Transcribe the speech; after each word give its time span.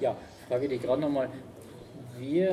Ja, 0.00 0.16
frage 0.48 0.68
dich 0.68 0.80
gerade 0.80 1.00
nochmal, 1.00 1.28
wie 2.18 2.48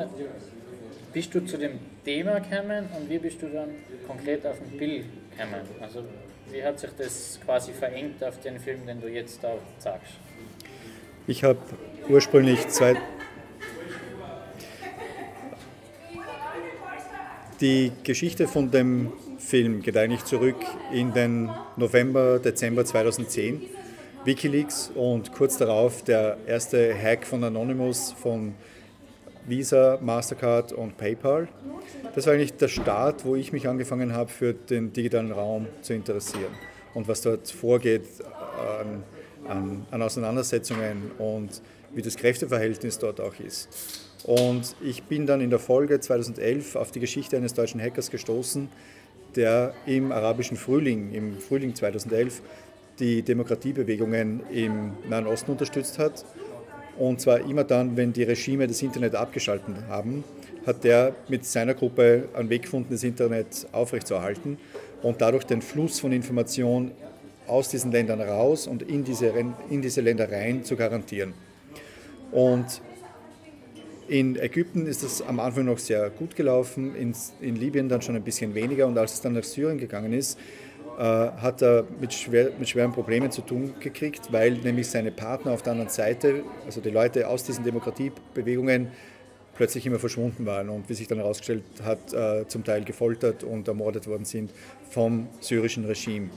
bist 1.14 1.34
du 1.34 1.46
zu 1.46 1.58
dem 1.58 1.80
Thema 2.04 2.40
gekommen 2.40 2.90
und 2.98 3.10
wie 3.10 3.20
bist 3.20 3.42
du 3.42 3.48
dann 3.48 3.70
konkret 4.08 4.46
auf 4.46 4.58
den 4.60 4.78
Bill 4.78 5.06
gekommen? 5.32 5.62
Also 5.80 6.04
wie 6.52 6.64
hat 6.64 6.80
sich 6.80 6.90
das 6.98 7.40
quasi 7.44 7.72
verengt 7.72 8.24
auf 8.24 8.40
den 8.42 8.60
Film, 8.60 8.86
den 8.86 9.02
du 9.02 9.08
jetzt 9.08 9.44
da 9.44 9.54
sagst? 9.80 10.14
Ich 11.28 11.44
habe 11.44 11.60
ursprünglich 12.10 12.68
zwei. 12.68 12.96
Die 17.62 17.92
Geschichte 18.04 18.48
von 18.48 18.70
dem 18.70 19.14
Film 19.38 19.82
geht 19.82 19.98
eigentlich 19.98 20.26
zurück 20.26 20.58
in 20.92 21.14
den 21.14 21.50
November, 21.78 22.40
Dezember 22.40 22.84
2010. 22.84 23.62
Wikileaks 24.26 24.92
und 24.96 25.32
kurz 25.34 25.58
darauf 25.58 26.04
der 26.04 26.38
erste 26.48 26.96
Hack 27.00 27.28
von 27.28 27.44
Anonymous 27.44 28.12
von 28.12 28.56
Visa, 29.46 30.00
Mastercard 30.02 30.74
und 30.74 30.98
PayPal. 30.98 31.48
Das 32.16 32.26
war 32.26 32.34
eigentlich 32.34 32.54
der 32.54 32.68
Start, 32.68 33.24
wo 33.24 33.36
ich 33.36 33.54
mich 33.54 33.68
angefangen 33.68 34.14
habe, 34.14 34.32
für 34.32 34.54
den 34.54 34.92
digitalen 34.92 35.32
Raum 35.32 35.68
zu 35.84 35.94
interessieren 35.94 36.52
und 36.96 37.08
was 37.08 37.22
dort 37.22 37.52
vorgeht 37.52 38.08
an, 38.80 39.04
an, 39.48 39.86
an 39.92 40.02
Auseinandersetzungen 40.02 41.12
und 41.20 41.62
wie 41.94 42.02
das 42.02 42.16
Kräfteverhältnis 42.16 42.98
dort 42.98 43.22
auch 43.22 43.40
ist. 43.40 43.70
Und 44.24 44.76
ich 44.84 45.04
bin 45.04 45.28
dann 45.28 45.40
in 45.40 45.52
der 45.52 45.60
Folge 45.60 46.00
2011 46.00 46.76
auf 46.78 46.90
die 46.90 47.00
Geschichte 47.00 47.38
eines 47.38 47.54
deutschen 47.54 47.80
Hackers 47.80 48.10
gestoßen, 48.10 48.70
der 49.36 49.76
im 49.86 50.12
arabischen 50.12 50.58
Frühling, 50.58 51.14
im 51.14 51.38
Frühling 51.38 51.76
2011, 51.76 52.42
die 53.00 53.22
Demokratiebewegungen 53.22 54.42
im 54.52 54.92
Nahen 55.10 55.28
Osten 55.28 55.52
unterstützt 55.52 56.00
hat 56.00 56.26
und 56.98 57.20
zwar 57.20 57.42
immer 57.42 57.64
dann, 57.64 57.98
wenn 57.98 58.14
die 58.14 58.24
Regime 58.24 58.68
das 58.68 58.82
Internet 58.82 59.16
abgeschaltet 59.16 59.76
haben, 59.90 60.24
hat 60.66 60.84
der 60.84 61.14
mit 61.28 61.46
seiner 61.46 61.74
Gruppe 61.74 62.30
einen 62.34 62.50
Weg 62.50 62.64
gefunden, 62.64 62.88
das 62.92 63.04
Internet 63.04 63.68
aufrechtzuerhalten 63.72 64.58
und 65.02 65.22
dadurch 65.22 65.44
den 65.44 65.62
Fluss 65.62 66.00
von 66.00 66.12
Information 66.12 66.92
aus 67.48 67.70
diesen 67.70 67.92
Ländern 67.92 68.22
raus 68.22 68.66
und 68.66 68.82
in 68.82 69.04
diese, 69.04 69.32
in 69.70 69.82
diese 69.82 70.02
Länder 70.02 70.32
rein 70.32 70.64
zu 70.64 70.76
garantieren. 70.76 71.34
Und 72.32 72.82
in 74.08 74.36
Ägypten 74.36 74.86
ist 74.88 75.04
es 75.04 75.22
am 75.22 75.40
Anfang 75.40 75.66
noch 75.66 75.80
sehr 75.80 76.10
gut 76.10 76.36
gelaufen, 76.36 76.96
in, 76.96 77.14
in 77.42 77.56
Libyen 77.56 77.90
dann 77.90 78.02
schon 78.02 78.16
ein 78.16 78.24
bisschen 78.24 78.56
weniger 78.56 78.88
und 78.88 78.98
als 78.98 79.16
es 79.16 79.22
dann 79.22 79.34
nach 79.34 79.44
Syrien 79.44 79.78
gegangen 79.78 80.14
ist, 80.14 80.40
hat 80.98 81.62
er 81.62 81.86
mit, 82.00 82.14
schwer, 82.14 82.52
mit 82.58 82.70
schweren 82.70 82.92
Problemen 82.92 83.32
zu 83.32 83.42
tun 83.42 83.74
gekriegt, 83.80 84.32
weil 84.32 84.54
nämlich 84.54 84.90
seine 84.90 85.12
Partner 85.12 85.52
auf 85.52 85.62
der 85.62 85.74
anderen 85.74 85.90
Seite, 85.90 86.44
also 86.66 86.82
die 86.82 86.90
Leute 86.90 87.28
aus 87.28 87.44
diesen 87.44 87.64
Demokratiebewegungen, 87.64 88.90
plötzlich 89.56 89.86
immer 89.86 90.00
verschwunden 90.00 90.46
waren 90.46 90.70
und 90.70 90.90
wie 90.90 90.94
sich 90.94 91.08
dann 91.08 91.18
herausgestellt 91.18 91.64
hat, 91.84 92.14
äh, 92.14 92.48
zum 92.48 92.64
Teil 92.64 92.84
gefoltert 92.84 93.44
und 93.44 93.68
ermordet 93.68 94.06
worden 94.08 94.26
sind 94.26 94.52
vom 94.90 95.28
syrischen 95.40 95.86
Regime. 95.86 96.30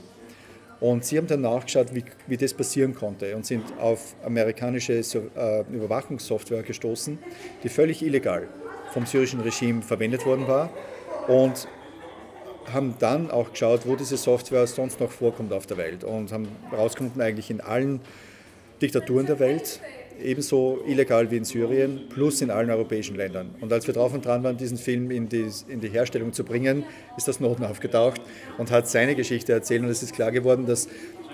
Und 0.79 1.03
sie 1.03 1.17
haben 1.17 1.27
dann 1.27 1.41
nachgeschaut, 1.41 1.93
wie, 1.93 2.05
wie 2.27 2.37
das 2.37 2.53
passieren 2.53 2.95
konnte 2.95 3.35
und 3.35 3.45
sind 3.45 3.63
auf 3.79 4.15
amerikanische 4.23 4.93
äh, 4.93 5.61
Überwachungssoftware 5.69 6.63
gestoßen, 6.63 7.19
die 7.63 7.69
völlig 7.69 8.01
illegal 8.01 8.47
vom 8.93 9.05
syrischen 9.05 9.41
Regime 9.41 9.81
verwendet 9.81 10.25
worden 10.25 10.47
war 10.47 10.69
und 11.27 11.67
haben 12.73 12.95
dann 12.99 13.31
auch 13.31 13.51
geschaut, 13.51 13.81
wo 13.85 13.95
diese 13.95 14.17
Software 14.17 14.67
sonst 14.67 14.99
noch 14.99 15.11
vorkommt 15.11 15.53
auf 15.53 15.65
der 15.65 15.77
Welt 15.77 16.03
und 16.03 16.31
haben 16.31 16.47
herausgefunden, 16.69 17.21
eigentlich 17.21 17.49
in 17.49 17.61
allen 17.61 18.01
Diktaturen 18.81 19.25
der 19.25 19.39
Welt, 19.39 19.81
ebenso 20.23 20.79
illegal 20.85 21.31
wie 21.31 21.37
in 21.37 21.45
Syrien, 21.45 22.07
plus 22.09 22.41
in 22.41 22.51
allen 22.51 22.69
europäischen 22.69 23.15
Ländern. 23.15 23.55
Und 23.61 23.71
als 23.71 23.87
wir 23.87 23.93
drauf 23.93 24.13
und 24.13 24.25
dran 24.25 24.43
waren, 24.43 24.57
diesen 24.57 24.77
Film 24.77 25.11
in 25.11 25.29
die, 25.29 25.49
in 25.67 25.81
die 25.81 25.89
Herstellung 25.89 26.33
zu 26.33 26.43
bringen, 26.43 26.83
ist 27.17 27.27
das 27.27 27.39
Noten 27.39 27.63
aufgetaucht 27.63 28.21
und 28.57 28.71
hat 28.71 28.87
seine 28.87 29.15
Geschichte 29.15 29.53
erzählt. 29.53 29.83
Und 29.83 29.89
es 29.89 30.03
ist 30.03 30.13
klar 30.13 30.31
geworden, 30.31 30.65
dass 30.65 30.87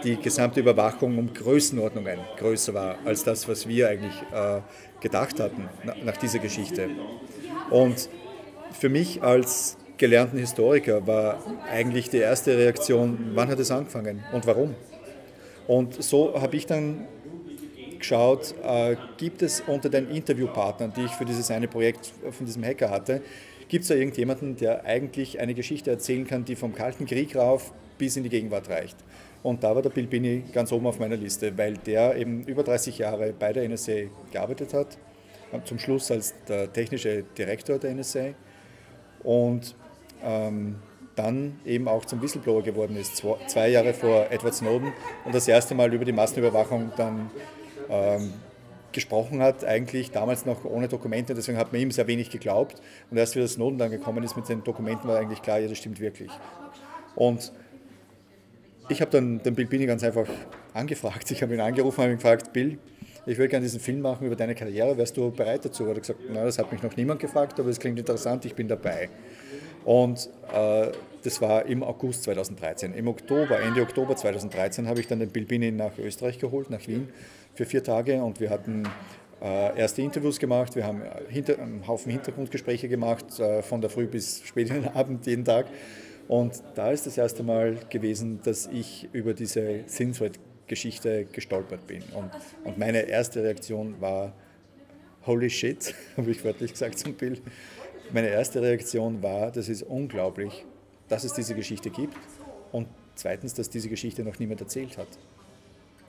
die 0.03 0.17
gesamte 0.17 0.59
Überwachung 0.59 1.17
um 1.17 1.33
Größenordnungen 1.33 2.19
größer 2.37 2.73
war 2.73 2.97
als 3.05 3.23
das, 3.23 3.47
was 3.47 3.67
wir 3.67 3.89
eigentlich 3.89 4.15
äh, 4.33 4.61
gedacht 5.01 5.39
hatten 5.39 5.69
nach 6.03 6.17
dieser 6.17 6.39
Geschichte. 6.39 6.89
Und 7.69 8.09
für 8.71 8.89
mich 8.89 9.23
als 9.23 9.77
gelernten 9.97 10.38
Historiker 10.38 11.06
war 11.06 11.41
eigentlich 11.72 12.09
die 12.09 12.17
erste 12.17 12.57
Reaktion, 12.57 13.31
wann 13.33 13.50
hat 13.50 13.59
es 13.59 13.72
angefangen 13.72 14.23
und 14.33 14.45
warum? 14.45 14.75
Und 15.67 16.03
so 16.03 16.39
habe 16.39 16.56
ich 16.56 16.66
dann 16.66 17.07
geschaut, 17.97 18.53
äh, 18.63 18.95
gibt 19.17 19.41
es 19.41 19.63
unter 19.66 19.89
den 19.89 20.09
Interviewpartnern, 20.09 20.94
die 20.95 21.05
ich 21.05 21.11
für 21.11 21.25
dieses 21.25 21.50
eine 21.50 21.67
Projekt 21.67 22.13
von 22.31 22.45
diesem 22.45 22.63
Hacker 22.63 22.89
hatte, 22.89 23.22
gibt 23.67 23.84
es 23.84 23.88
da 23.88 23.95
irgendjemanden, 23.95 24.55
der 24.57 24.85
eigentlich 24.85 25.39
eine 25.39 25.53
Geschichte 25.53 25.89
erzählen 25.89 26.28
kann, 26.28 26.45
die 26.45 26.55
vom 26.55 26.75
Kalten 26.75 27.05
Krieg 27.05 27.35
rauf 27.35 27.73
bis 27.97 28.16
in 28.16 28.23
die 28.23 28.29
Gegenwart 28.29 28.69
reicht? 28.69 28.97
Und 29.41 29.63
da 29.63 29.75
war 29.75 29.81
der 29.81 29.89
Bill 29.89 30.07
Binney 30.07 30.44
ganz 30.53 30.72
oben 30.72 30.88
auf 30.88 31.00
meiner 31.00 31.17
Liste, 31.17 31.55
weil 31.57 31.78
der 31.78 32.16
eben 32.16 32.44
über 32.44 32.63
30 32.63 32.97
Jahre 32.97 33.34
bei 33.38 33.53
der 33.53 33.67
NSA 33.67 34.09
gearbeitet 34.31 34.73
hat, 34.73 34.97
zum 35.66 35.79
Schluss 35.79 36.11
als 36.11 36.34
der 36.47 36.72
technische 36.72 37.23
Direktor 37.38 37.78
der 37.78 37.94
NSA 37.94 38.34
und 39.23 39.75
ähm, 40.23 40.75
dann 41.15 41.59
eben 41.65 41.87
auch 41.87 42.05
zum 42.05 42.21
Whistleblower 42.21 42.61
geworden 42.61 42.97
ist, 42.97 43.23
zwei, 43.47 43.69
Jahre 43.69 43.93
vor 43.93 44.27
Edward 44.29 44.53
Snowden 44.53 44.91
und 45.23 45.33
das 45.33 45.47
erste 45.47 45.75
Mal 45.75 45.93
über 45.93 46.05
die 46.05 46.11
Massenüberwachung 46.11 46.91
dann 46.97 47.31
ähm, 47.89 48.33
gesprochen 48.91 49.41
hat, 49.41 49.63
eigentlich 49.65 50.11
damals 50.11 50.45
noch 50.45 50.65
ohne 50.65 50.87
Dokumente, 50.87 51.33
deswegen 51.33 51.57
hat 51.57 51.71
man 51.71 51.81
ihm 51.81 51.91
sehr 51.91 52.07
wenig 52.07 52.29
geglaubt 52.29 52.81
und 53.11 53.17
erst 53.17 53.35
wie 53.35 53.39
der 53.39 53.47
Snowden 53.47 53.77
dann 53.77 53.91
gekommen 53.91 54.23
ist 54.23 54.35
mit 54.35 54.47
den 54.49 54.63
Dokumenten, 54.63 55.07
war 55.07 55.17
eigentlich 55.17 55.41
klar, 55.41 55.59
ja, 55.59 55.67
das 55.67 55.77
stimmt 55.77 55.99
wirklich. 55.99 56.31
Und 57.15 57.51
ich 58.89 59.01
habe 59.01 59.11
dann 59.11 59.41
den 59.41 59.55
Bill 59.55 59.65
Binney 59.65 59.85
ganz 59.85 60.03
einfach 60.03 60.27
angefragt, 60.73 61.29
ich 61.31 61.41
habe 61.41 61.53
ihn 61.53 61.61
angerufen 61.61 62.03
und 62.03 62.11
gefragt, 62.11 62.53
Bill, 62.53 62.77
ich 63.25 63.37
würde 63.37 63.49
gerne 63.49 63.63
diesen 63.63 63.79
Film 63.79 64.01
machen 64.01 64.27
über 64.27 64.35
deine 64.35 64.53
Karriere, 64.53 64.97
wärst 64.97 65.17
du 65.17 65.31
bereit 65.31 65.65
dazu? 65.65 65.83
Er 65.85 65.89
hat 65.91 66.01
gesagt, 66.01 66.19
na, 66.31 66.43
das 66.43 66.59
hat 66.59 66.71
mich 66.71 66.83
noch 66.83 66.95
niemand 66.95 67.19
gefragt, 67.19 67.59
aber 67.59 67.69
es 67.69 67.79
klingt 67.79 67.97
interessant, 67.97 68.45
ich 68.45 68.53
bin 68.53 68.67
dabei. 68.67 69.09
Und 69.85 70.29
äh, 70.53 70.91
das 71.23 71.41
war 71.41 71.66
im 71.66 71.84
August 71.84 72.23
2013. 72.23 72.94
Im 72.94 73.07
Oktober, 73.07 73.59
Ende 73.59 73.81
Oktober 73.81 74.16
2013 74.16 74.88
habe 74.88 75.00
ich 75.00 75.07
dann 75.07 75.19
den 75.19 75.29
Bill 75.29 75.46
Binney 75.46 75.72
nach 75.72 75.97
Österreich 75.97 76.40
geholt, 76.40 76.69
nach 76.69 76.85
Wien, 76.88 77.09
für 77.53 77.66
vier 77.66 77.84
Tage 77.84 78.22
und 78.22 78.40
wir 78.40 78.50
hatten 78.50 78.84
äh, 79.41 79.78
erste 79.78 80.01
Interviews 80.01 80.40
gemacht, 80.40 80.75
wir 80.75 80.85
haben 80.85 81.01
hinter, 81.29 81.59
einen 81.59 81.88
Haufen 81.88 82.12
Hintergrundgespräche 82.12 82.88
gemacht, 82.88 83.40
äh, 83.40 83.62
von 83.62 83.81
der 83.81 83.90
Früh 83.90 84.07
bis 84.07 84.41
spät 84.44 84.69
in 84.69 84.84
den 84.84 84.88
Abend, 84.94 85.25
jeden 85.25 85.46
Tag. 85.46 85.68
Und 86.28 86.63
da 86.73 86.91
ist 86.91 87.06
das 87.06 87.17
erste 87.17 87.44
Mal 87.44 87.78
gewesen, 87.90 88.40
dass 88.44 88.67
ich 88.67 89.07
über 89.13 89.34
diese 89.34 89.84
ThinThread-Geschichte 89.85 91.25
gestolpert 91.31 91.85
bin. 91.85 92.02
Und, 92.13 92.31
und 92.63 92.78
meine 92.78 93.02
erste 93.02 93.44
Reaktion 93.44 94.00
war, 94.02 94.34
holy 95.25 95.50
shit, 95.50 95.94
habe 96.17 96.31
ich 96.31 96.44
wörtlich 96.44 96.72
gesagt 96.72 96.97
zum 96.97 97.13
Bill. 97.13 97.40
Meine 98.15 98.29
erste 98.29 98.61
Reaktion 98.61 99.21
war, 99.21 99.51
das 99.51 99.67
ist 99.67 99.83
unglaublich, 99.83 100.63
dass 101.09 101.25
es 101.25 101.33
diese 101.33 101.53
Geschichte 101.53 101.89
gibt 101.89 102.15
und 102.71 102.87
zweitens, 103.15 103.55
dass 103.55 103.69
diese 103.69 103.89
Geschichte 103.89 104.23
noch 104.23 104.39
niemand 104.39 104.61
erzählt 104.61 104.97
hat. 104.97 105.09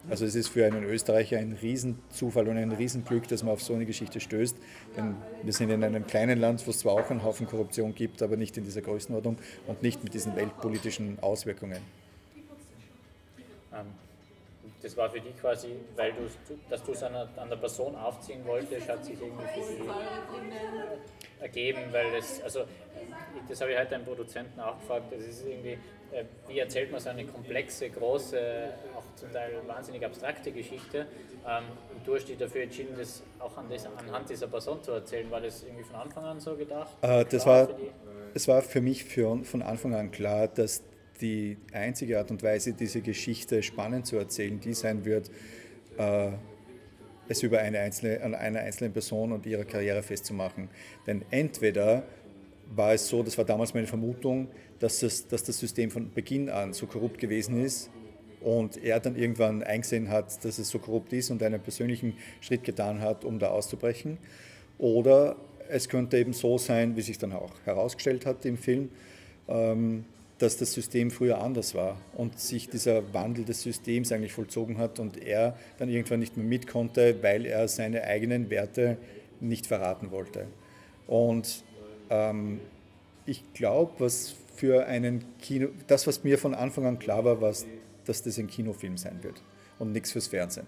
Also 0.09 0.25
es 0.25 0.37
ist 0.37 0.47
für 0.47 0.65
einen 0.65 0.85
Österreicher 0.85 1.39
ein 1.39 1.59
Riesenzufall 1.61 2.47
und 2.47 2.59
ein 2.59 2.71
Riesenglück, 2.71 3.27
dass 3.27 3.43
man 3.43 3.55
auf 3.55 3.61
so 3.61 3.75
eine 3.75 3.87
Geschichte 3.87 4.21
stößt. 4.21 4.57
Denn 4.97 5.17
wir 5.43 5.53
sind 5.53 5.69
in 5.71 5.83
einem 5.83 6.07
kleinen 6.07 6.39
Land, 6.39 6.65
wo 6.69 6.71
es 6.71 6.79
zwar 6.79 6.93
auch 6.93 7.11
einen 7.11 7.25
Haufen 7.25 7.49
Korruption 7.49 7.93
gibt, 7.93 8.23
aber 8.23 8.37
nicht 8.37 8.57
in 8.57 8.63
dieser 8.63 8.83
Größenordnung 8.83 9.37
und 9.67 9.83
nicht 9.83 10.05
mit 10.05 10.15
diesen 10.15 10.37
weltpolitischen 10.37 11.19
Auswirkungen. 11.19 11.83
Ähm, 13.75 13.87
das 14.81 14.97
war 14.97 15.11
für 15.11 15.21
dich 15.21 15.37
quasi, 15.41 15.73
weil 15.97 16.13
du, 16.13 16.21
dass 16.71 16.85
du 16.85 16.93
es 16.93 17.03
an, 17.03 17.17
an 17.17 17.49
der 17.49 17.57
Person 17.57 17.97
aufziehen 17.97 18.45
wolltest, 18.45 18.89
hat 18.89 19.05
sich 19.05 19.21
irgendwie 19.21 19.45
für 19.45 21.36
ergeben, 21.47 21.81
weil 21.93 22.13
das, 22.13 22.43
also 22.43 22.65
das 23.49 23.61
habe 23.61 23.73
ich 23.73 23.79
heute 23.79 23.95
einem 23.95 24.05
Produzenten 24.05 24.59
auch 24.61 24.79
gefragt, 24.81 25.07
das 25.11 25.25
ist 25.25 25.47
irgendwie, 25.47 25.79
äh, 26.13 26.25
wie 26.49 26.59
erzählt 26.59 26.91
man 26.91 27.01
so 27.01 27.11
eine 27.11 27.25
komplexe, 27.25 27.89
große, 27.91 28.39
auch 28.97 29.05
zum 29.17 29.33
Teil 29.33 29.53
wahnsinnig 29.67 30.05
abstrakte 30.05 30.51
Geschichte? 30.51 31.07
Ähm, 31.47 31.65
und 31.95 32.07
du 32.07 32.15
hast 32.15 32.29
dich 32.29 32.37
dafür 32.37 32.63
entschieden, 32.63 32.95
das 32.99 33.23
auch 33.39 33.57
an 33.57 33.67
das, 33.71 33.87
anhand 33.87 34.29
dieser 34.29 34.49
Person 34.49 34.83
zu 34.83 34.93
erzählen, 34.93 35.31
war 35.31 35.41
das 35.41 35.63
irgendwie 35.63 35.85
von 35.85 35.97
Anfang 35.97 36.25
an 36.25 36.41
so 36.41 36.57
gedacht? 36.57 36.97
Äh, 37.03 37.25
das 37.25 37.47
war, 37.47 37.69
es 38.35 38.49
war 38.49 38.63
für 38.63 38.81
mich 38.81 39.05
für, 39.05 39.45
von 39.45 39.63
Anfang 39.63 39.95
an 39.95 40.11
klar, 40.11 40.49
dass 40.49 40.83
die 41.21 41.57
einzige 41.73 42.19
Art 42.19 42.31
und 42.31 42.43
Weise, 42.43 42.75
diese 42.75 43.01
Geschichte 43.01 43.63
spannend 43.63 44.07
zu 44.07 44.17
erzählen, 44.17 44.61
die 44.61 44.75
sein 44.75 45.05
wird, 45.05 45.31
äh, 45.97 46.33
es 47.29 47.43
über 47.43 47.59
eine 47.61 47.81
einzelne, 47.81 48.23
an 48.23 48.35
einer 48.35 48.61
einzelnen 48.61 48.93
Person 48.93 49.33
und 49.33 49.47
ihrer 49.47 49.65
Karriere 49.65 50.03
festzumachen. 50.03 50.69
Denn 51.07 51.25
entweder 51.31 52.05
war 52.75 52.95
es 52.95 53.09
so, 53.09 53.23
das 53.23 53.39
war 53.39 53.45
damals 53.45 53.75
meine 53.75 53.87
Vermutung, 53.87 54.49
dass 54.79 55.01
das, 55.01 55.27
dass 55.29 55.45
das 55.45 55.59
System 55.59 55.91
von 55.91 56.13
Beginn 56.13 56.49
an 56.51 56.73
so 56.73 56.87
korrupt 56.87 57.19
gewesen 57.19 57.63
ist 57.63 57.91
und 58.41 58.83
er 58.83 59.01
dann 59.01 59.17
irgendwann 59.17 59.63
eingesehen 59.63 60.11
hat, 60.11 60.45
dass 60.45 60.59
es 60.59 60.69
so 60.69 60.79
korrupt 60.79 61.13
ist 61.13 61.31
und 61.31 61.43
einen 61.43 61.61
persönlichen 61.61 62.15
Schritt 62.41 62.65
getan 62.65 63.01
hat, 63.01 63.25
um 63.25 63.39
da 63.39 63.49
auszubrechen. 63.49 64.19
Oder 64.79 65.37
es 65.69 65.89
könnte 65.89 66.19
eben 66.19 66.33
so 66.33 66.59
sein, 66.59 66.97
wie 66.97 67.03
sich 67.03 67.19
dann 67.19 67.33
auch 67.33 67.53
herausgestellt 67.65 68.27
hat 68.27 68.45
im 68.45 68.59
Film, 68.59 68.91
ähm, 69.49 70.05
dass 70.39 70.59
das 70.59 70.73
System 70.73 71.11
früher 71.11 71.41
anders 71.41 71.75
war 71.75 71.99
und 72.15 72.39
sich 72.39 72.69
dieser 72.69 73.15
Wandel 73.15 73.45
des 73.45 73.63
Systems 73.63 74.13
eigentlich 74.13 74.33
vollzogen 74.33 74.79
hat 74.79 74.99
und 74.99 75.17
er 75.23 75.57
dann 75.79 75.89
irgendwann 75.89 76.21
nicht 76.21 76.37
mehr 76.37 76.47
mit 76.47 76.67
konnte, 76.67 77.23
weil 77.23 77.47
er 77.47 77.69
seine 77.69 78.05
eigenen 78.05 78.51
Werte 78.51 78.99
nicht 79.41 79.67
verraten 79.67 80.11
wollte. 80.11 80.47
Und 81.07 81.65
ähm, 82.11 82.61
ich 83.25 83.43
glaube, 83.55 83.93
was 83.99 84.35
für 84.57 84.87
einen 84.87 85.25
Kino, 85.41 85.69
das, 85.87 86.07
was 86.07 86.25
mir 86.25 86.39
von 86.39 86.55
Anfang 86.55 86.87
an 86.87 86.99
klar 86.99 87.25
war, 87.25 87.41
war, 87.41 87.55
dass 88.05 88.23
das 88.23 88.39
ein 88.39 88.47
Kinofilm 88.47 88.97
sein 88.97 89.23
wird 89.23 89.43
und 89.79 89.93
nichts 89.93 90.13
fürs 90.13 90.29
Fernsehen. 90.29 90.67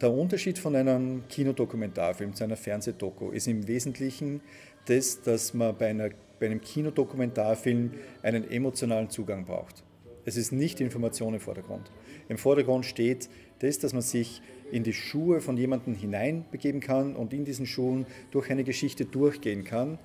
Der 0.00 0.10
Unterschied 0.10 0.58
von 0.58 0.74
einem 0.76 1.24
Kinodokumentarfilm 1.28 2.34
zu 2.34 2.44
einer 2.44 2.56
Fernsehdoku 2.56 3.30
ist 3.30 3.46
im 3.48 3.68
Wesentlichen 3.68 4.40
das, 4.86 5.20
dass 5.20 5.52
man 5.52 5.76
bei, 5.76 5.88
einer, 5.88 6.10
bei 6.40 6.46
einem 6.46 6.60
Kinodokumentarfilm 6.60 7.92
einen 8.22 8.50
emotionalen 8.50 9.10
Zugang 9.10 9.44
braucht. 9.44 9.84
Es 10.24 10.36
ist 10.36 10.52
nicht 10.52 10.80
Information 10.80 11.34
im 11.34 11.40
Vordergrund. 11.40 11.90
Im 12.28 12.38
Vordergrund 12.38 12.86
steht 12.86 13.28
das, 13.60 13.78
dass 13.78 13.92
man 13.92 14.02
sich 14.02 14.42
in 14.72 14.82
die 14.82 14.92
Schuhe 14.92 15.40
von 15.40 15.56
jemandem 15.56 15.94
hineinbegeben 15.94 16.80
kann 16.80 17.14
und 17.14 17.32
in 17.32 17.44
diesen 17.44 17.66
Schuhen 17.66 18.06
durch 18.30 18.50
eine 18.50 18.64
Geschichte 18.64 19.04
durchgehen 19.04 19.64
kann 19.64 19.98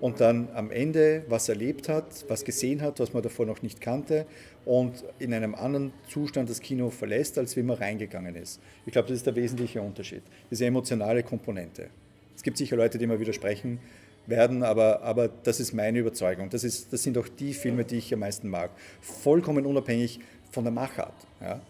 und 0.00 0.20
dann 0.20 0.48
am 0.54 0.70
Ende 0.70 1.24
was 1.28 1.48
erlebt 1.48 1.88
hat, 1.88 2.24
was 2.28 2.44
gesehen 2.44 2.82
hat, 2.82 3.00
was 3.00 3.12
man 3.12 3.22
davor 3.22 3.46
noch 3.46 3.62
nicht 3.62 3.80
kannte 3.80 4.26
und 4.64 5.04
in 5.18 5.34
einem 5.34 5.54
anderen 5.54 5.92
Zustand 6.08 6.48
das 6.48 6.60
Kino 6.60 6.90
verlässt, 6.90 7.38
als 7.38 7.56
wie 7.56 7.62
man 7.62 7.76
reingegangen 7.76 8.34
ist. 8.36 8.60
Ich 8.86 8.92
glaube, 8.92 9.08
das 9.08 9.18
ist 9.18 9.26
der 9.26 9.36
wesentliche 9.36 9.82
Unterschied, 9.82 10.22
diese 10.50 10.66
emotionale 10.66 11.22
Komponente. 11.22 11.88
Es 12.36 12.42
gibt 12.44 12.56
sicher 12.56 12.76
Leute, 12.76 12.98
die 12.98 13.06
mir 13.06 13.18
widersprechen 13.18 13.80
werden, 14.28 14.62
aber, 14.62 15.02
aber 15.02 15.28
das 15.28 15.60
ist 15.60 15.72
meine 15.72 15.98
Überzeugung. 15.98 16.50
Das, 16.50 16.64
ist, 16.64 16.92
das 16.92 17.02
sind 17.02 17.16
auch 17.18 17.28
die 17.28 17.54
Filme, 17.54 17.84
die 17.84 17.96
ich 17.96 18.12
am 18.12 18.20
meisten 18.20 18.48
mag. 18.48 18.70
Vollkommen 19.00 19.66
unabhängig 19.66 20.20
von 20.50 20.64
der 20.64 20.72
Machart, 20.72 21.14
ja? 21.40 21.60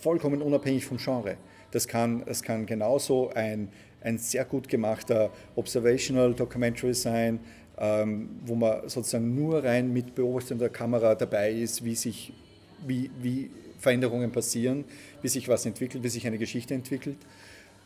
vollkommen 0.00 0.42
unabhängig 0.42 0.84
vom 0.84 0.98
Genre. 0.98 1.36
Das 1.70 1.86
kann, 1.88 2.22
das 2.24 2.42
kann 2.42 2.66
genauso 2.66 3.30
ein, 3.34 3.68
ein 4.02 4.18
sehr 4.18 4.44
gut 4.44 4.68
gemachter 4.68 5.30
Observational 5.56 6.34
Documentary 6.34 6.94
sein, 6.94 7.40
ähm, 7.78 8.30
wo 8.44 8.54
man 8.54 8.88
sozusagen 8.88 9.34
nur 9.34 9.62
rein 9.62 9.92
mit 9.92 10.14
beobachtender 10.14 10.68
Kamera 10.68 11.14
dabei 11.14 11.52
ist, 11.52 11.84
wie 11.84 11.94
sich 11.94 12.32
wie, 12.86 13.10
wie 13.20 13.50
Veränderungen 13.78 14.30
passieren, 14.32 14.84
wie 15.22 15.28
sich 15.28 15.48
was 15.48 15.66
entwickelt, 15.66 16.02
wie 16.02 16.08
sich 16.08 16.26
eine 16.26 16.38
Geschichte 16.38 16.74
entwickelt. 16.74 17.16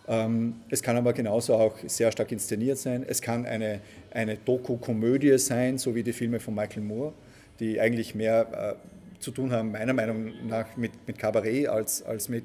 Ähm, 0.09 0.57
es 0.69 0.83
kann 0.83 0.97
aber 0.97 1.13
genauso 1.13 1.55
auch 1.55 1.77
sehr 1.87 2.11
stark 2.11 2.33
inszeniert 2.33 2.79
sein. 2.79 3.05
Es 3.07 3.23
kann 3.23 3.47
eine, 3.47 3.81
eine 4.11 4.37
Doku-Komödie 4.37 5.39
sein, 5.39 5.79
so 5.79 5.95
wie 5.95 6.03
die 6.03 6.13
Filme 6.13 6.41
von 6.41 6.55
Michael 6.55 6.83
Moore, 6.83 7.13
die 7.61 7.81
eigentlich 7.81 8.15
mehr 8.15 8.77
äh, 8.81 9.21
zu 9.21 9.31
tun 9.31 9.53
haben, 9.53 9.71
meiner 9.71 9.93
Meinung 9.93 10.33
nach, 10.49 10.77
mit, 10.77 10.93
mit 11.07 11.19
Kabarett 11.19 11.69
als, 11.69 12.03
als 12.03 12.29
mit 12.29 12.45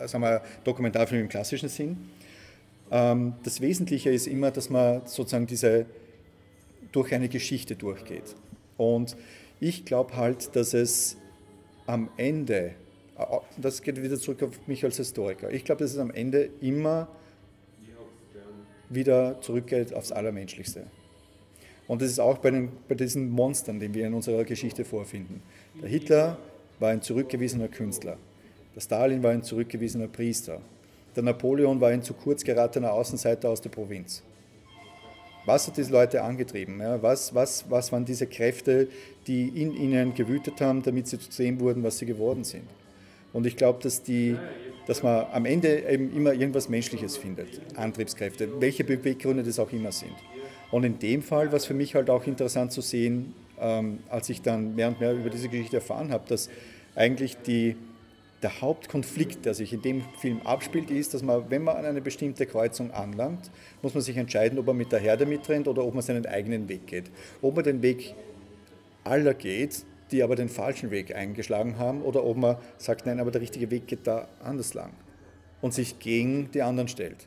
äh, 0.00 0.08
sagen 0.08 0.24
wir, 0.24 0.42
Dokumentarfilm 0.64 1.22
im 1.22 1.28
klassischen 1.28 1.68
Sinn. 1.68 1.96
Ähm, 2.90 3.34
das 3.44 3.60
Wesentliche 3.60 4.10
ist 4.10 4.26
immer, 4.26 4.50
dass 4.50 4.68
man 4.70 5.02
sozusagen 5.06 5.46
diese 5.46 5.86
durch 6.92 7.14
eine 7.14 7.28
Geschichte 7.28 7.76
durchgeht. 7.76 8.34
Und 8.76 9.16
ich 9.60 9.84
glaube 9.84 10.16
halt, 10.16 10.56
dass 10.56 10.74
es 10.74 11.16
am 11.86 12.08
Ende, 12.16 12.56
äh, 12.56 12.72
das 13.56 13.82
geht 13.82 14.02
wieder 14.02 14.18
zurück 14.18 14.42
auf 14.42 14.66
mich 14.66 14.84
als 14.84 14.96
Historiker, 14.96 15.50
ich 15.50 15.64
glaube, 15.64 15.82
dass 15.82 15.92
es 15.92 15.98
am 15.98 16.10
Ende 16.10 16.50
immer 16.60 17.08
wieder 18.88 19.40
zurückgeht 19.40 19.94
aufs 19.94 20.12
Allermenschlichste. 20.12 20.84
Und 21.86 22.02
das 22.02 22.10
ist 22.10 22.20
auch 22.20 22.38
bei, 22.38 22.50
den, 22.50 22.70
bei 22.88 22.94
diesen 22.94 23.30
Monstern, 23.30 23.80
die 23.80 23.92
wir 23.92 24.06
in 24.06 24.14
unserer 24.14 24.44
Geschichte 24.44 24.84
vorfinden. 24.84 25.42
Der 25.80 25.88
Hitler 25.88 26.38
war 26.78 26.90
ein 26.90 27.02
zurückgewiesener 27.02 27.68
Künstler. 27.68 28.16
Der 28.74 28.80
Stalin 28.80 29.22
war 29.22 29.32
ein 29.32 29.42
zurückgewiesener 29.42 30.06
Priester. 30.06 30.60
Der 31.16 31.22
Napoleon 31.22 31.80
war 31.80 31.88
ein 31.88 32.02
zu 32.02 32.14
kurz 32.14 32.44
geratener 32.44 32.92
Außenseiter 32.92 33.48
aus 33.48 33.60
der 33.60 33.70
Provinz. 33.70 34.22
Was 35.46 35.66
hat 35.66 35.76
diese 35.76 35.90
Leute 35.90 36.22
angetrieben? 36.22 36.80
Was, 37.00 37.34
was, 37.34 37.64
was 37.68 37.90
waren 37.90 38.04
diese 38.04 38.26
Kräfte, 38.26 38.88
die 39.26 39.48
in 39.48 39.74
ihnen 39.74 40.14
gewütet 40.14 40.60
haben, 40.60 40.82
damit 40.82 41.08
sie 41.08 41.18
zu 41.18 41.42
dem 41.42 41.58
wurden, 41.58 41.82
was 41.82 41.98
sie 41.98 42.06
geworden 42.06 42.44
sind? 42.44 42.68
Und 43.32 43.46
ich 43.46 43.56
glaube, 43.56 43.80
dass, 43.82 44.02
dass 44.86 45.02
man 45.02 45.26
am 45.32 45.44
Ende 45.44 45.88
eben 45.88 46.14
immer 46.16 46.32
irgendwas 46.32 46.68
Menschliches 46.68 47.16
findet, 47.16 47.60
Antriebskräfte, 47.76 48.60
welche 48.60 48.84
Beweggründe 48.84 49.42
das 49.42 49.58
auch 49.58 49.72
immer 49.72 49.92
sind. 49.92 50.14
Und 50.70 50.84
in 50.84 50.98
dem 50.98 51.22
Fall 51.22 51.48
war 51.48 51.56
es 51.56 51.66
für 51.66 51.74
mich 51.74 51.94
halt 51.94 52.10
auch 52.10 52.26
interessant 52.26 52.72
zu 52.72 52.80
sehen, 52.80 53.34
ähm, 53.60 53.98
als 54.08 54.28
ich 54.28 54.42
dann 54.42 54.74
mehr 54.74 54.88
und 54.88 55.00
mehr 55.00 55.12
über 55.12 55.30
diese 55.30 55.48
Geschichte 55.48 55.76
erfahren 55.76 56.12
habe, 56.12 56.24
dass 56.28 56.48
eigentlich 56.94 57.36
die, 57.38 57.76
der 58.42 58.60
Hauptkonflikt, 58.60 59.44
der 59.44 59.54
sich 59.54 59.72
in 59.72 59.82
dem 59.82 60.02
Film 60.18 60.40
abspielt, 60.44 60.90
ist, 60.90 61.12
dass 61.12 61.22
man, 61.22 61.50
wenn 61.50 61.62
man 61.62 61.76
an 61.76 61.84
eine 61.84 62.00
bestimmte 62.00 62.46
Kreuzung 62.46 62.90
anlangt, 62.90 63.50
muss 63.82 63.94
man 63.94 64.02
sich 64.02 64.16
entscheiden, 64.16 64.58
ob 64.58 64.66
man 64.66 64.76
mit 64.76 64.92
der 64.92 65.00
Herde 65.00 65.26
mitrennt 65.26 65.68
oder 65.68 65.84
ob 65.84 65.94
man 65.94 66.02
seinen 66.02 66.26
eigenen 66.26 66.68
Weg 66.68 66.86
geht. 66.86 67.10
Ob 67.42 67.56
man 67.56 67.64
den 67.64 67.82
Weg 67.82 68.14
aller 69.04 69.34
geht, 69.34 69.84
die 70.12 70.22
aber 70.22 70.36
den 70.36 70.48
falschen 70.48 70.90
Weg 70.90 71.14
eingeschlagen 71.14 71.78
haben, 71.78 72.02
oder 72.02 72.24
ob 72.24 72.36
man 72.36 72.56
sagt, 72.78 73.06
nein, 73.06 73.20
aber 73.20 73.30
der 73.30 73.40
richtige 73.40 73.70
Weg 73.70 73.86
geht 73.86 74.06
da 74.06 74.28
anders 74.42 74.74
lang 74.74 74.92
und 75.60 75.74
sich 75.74 75.98
gegen 75.98 76.50
die 76.52 76.62
anderen 76.62 76.88
stellt, 76.88 77.26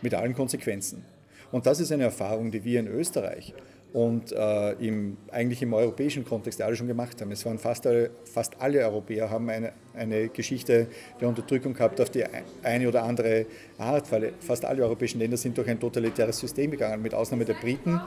mit 0.00 0.14
allen 0.14 0.34
Konsequenzen. 0.34 1.04
Und 1.50 1.66
das 1.66 1.80
ist 1.80 1.92
eine 1.92 2.04
Erfahrung, 2.04 2.50
die 2.50 2.64
wir 2.64 2.80
in 2.80 2.86
Österreich 2.86 3.54
und 3.92 4.32
äh, 4.32 4.72
im, 4.72 5.18
eigentlich 5.30 5.60
im 5.60 5.74
europäischen 5.74 6.24
Kontext 6.24 6.62
alle 6.62 6.74
schon 6.74 6.86
gemacht 6.86 7.20
haben. 7.20 7.30
Es 7.30 7.44
waren 7.44 7.58
fast 7.58 7.86
alle, 7.86 8.10
fast 8.24 8.58
alle 8.58 8.80
Europäer 8.80 9.28
haben 9.28 9.50
eine, 9.50 9.72
eine 9.94 10.28
Geschichte 10.28 10.86
der 11.20 11.28
Unterdrückung 11.28 11.74
gehabt 11.74 12.00
auf 12.00 12.08
die 12.08 12.24
eine 12.62 12.88
oder 12.88 13.02
andere 13.02 13.46
Art, 13.76 14.10
weil 14.10 14.32
fast 14.40 14.64
alle 14.64 14.82
europäischen 14.82 15.18
Länder 15.18 15.36
sind 15.36 15.58
durch 15.58 15.68
ein 15.68 15.78
totalitäres 15.78 16.38
System 16.38 16.70
gegangen, 16.70 17.02
mit 17.02 17.12
Ausnahme 17.12 17.44
der 17.44 17.54
Briten, 17.54 18.00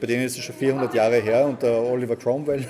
bei 0.00 0.06
denen 0.06 0.24
ist 0.24 0.38
es 0.38 0.44
schon 0.44 0.54
400 0.54 0.94
Jahre 0.94 1.16
her 1.16 1.46
unter 1.46 1.82
Oliver 1.82 2.14
Cromwell 2.14 2.64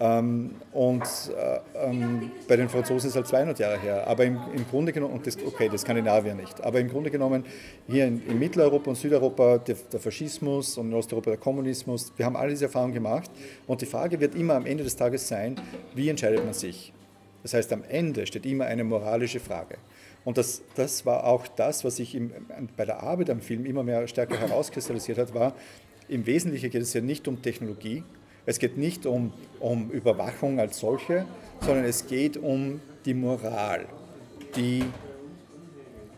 und 0.00 1.02
äh, 1.02 1.60
ähm, 1.74 2.30
bei 2.48 2.56
den 2.56 2.70
Franzosen 2.70 3.08
ist 3.08 3.12
es 3.12 3.16
halt 3.16 3.26
200 3.26 3.58
Jahre 3.58 3.78
her. 3.78 4.06
Aber 4.06 4.24
im, 4.24 4.38
im 4.56 4.66
Grunde 4.66 4.94
genommen, 4.94 5.12
und 5.12 5.26
das, 5.26 5.36
okay, 5.44 5.68
das 5.68 5.82
Skandinavier 5.82 6.34
nicht, 6.34 6.58
aber 6.62 6.80
im 6.80 6.88
Grunde 6.88 7.10
genommen 7.10 7.44
hier 7.86 8.06
in, 8.06 8.26
in 8.26 8.38
Mitteleuropa 8.38 8.88
und 8.88 8.96
Südeuropa 8.96 9.58
der, 9.58 9.76
der, 9.92 10.00
Faschismus 10.00 10.78
und 10.78 10.88
in 10.88 10.94
Osteuropa 10.94 11.30
der 11.32 11.38
Kommunismus, 11.38 12.14
wir 12.16 12.24
haben 12.24 12.34
alle 12.34 12.48
diese 12.48 12.64
Erfahrungen 12.64 12.94
gemacht. 12.94 13.30
Und 13.66 13.82
die 13.82 13.86
Frage 13.86 14.18
wird 14.18 14.34
immer 14.34 14.54
am 14.54 14.64
Ende 14.64 14.84
des 14.84 14.96
Tages 14.96 15.28
sein, 15.28 15.56
wie 15.94 16.08
entscheidet 16.08 16.42
man 16.46 16.54
sich? 16.54 16.94
Das 17.42 17.52
heißt, 17.52 17.70
am 17.74 17.84
Ende 17.84 18.26
steht 18.26 18.46
immer 18.46 18.64
eine 18.64 18.84
moralische 18.84 19.38
Frage. 19.38 19.76
Und 20.24 20.38
das, 20.38 20.62
das 20.76 21.04
war 21.04 21.24
auch 21.24 21.46
das, 21.46 21.84
was 21.84 21.96
sich 21.96 22.18
bei 22.74 22.86
der 22.86 23.02
Arbeit 23.02 23.28
am 23.28 23.42
Film 23.42 23.66
immer 23.66 23.82
mehr 23.82 24.08
stärker 24.08 24.38
herauskristallisiert 24.38 25.18
hat, 25.18 25.34
war, 25.34 25.54
im 26.08 26.24
Wesentlichen 26.24 26.70
geht 26.70 26.82
es 26.82 26.94
ja 26.94 27.02
nicht 27.02 27.28
um 27.28 27.40
Technologie, 27.42 28.02
es 28.50 28.58
geht 28.58 28.76
nicht 28.76 29.06
um, 29.06 29.32
um 29.60 29.90
Überwachung 29.90 30.58
als 30.58 30.80
solche, 30.80 31.24
sondern 31.60 31.84
es 31.84 32.08
geht 32.08 32.36
um 32.36 32.80
die 33.04 33.14
Moral, 33.14 33.86
die, 34.56 34.84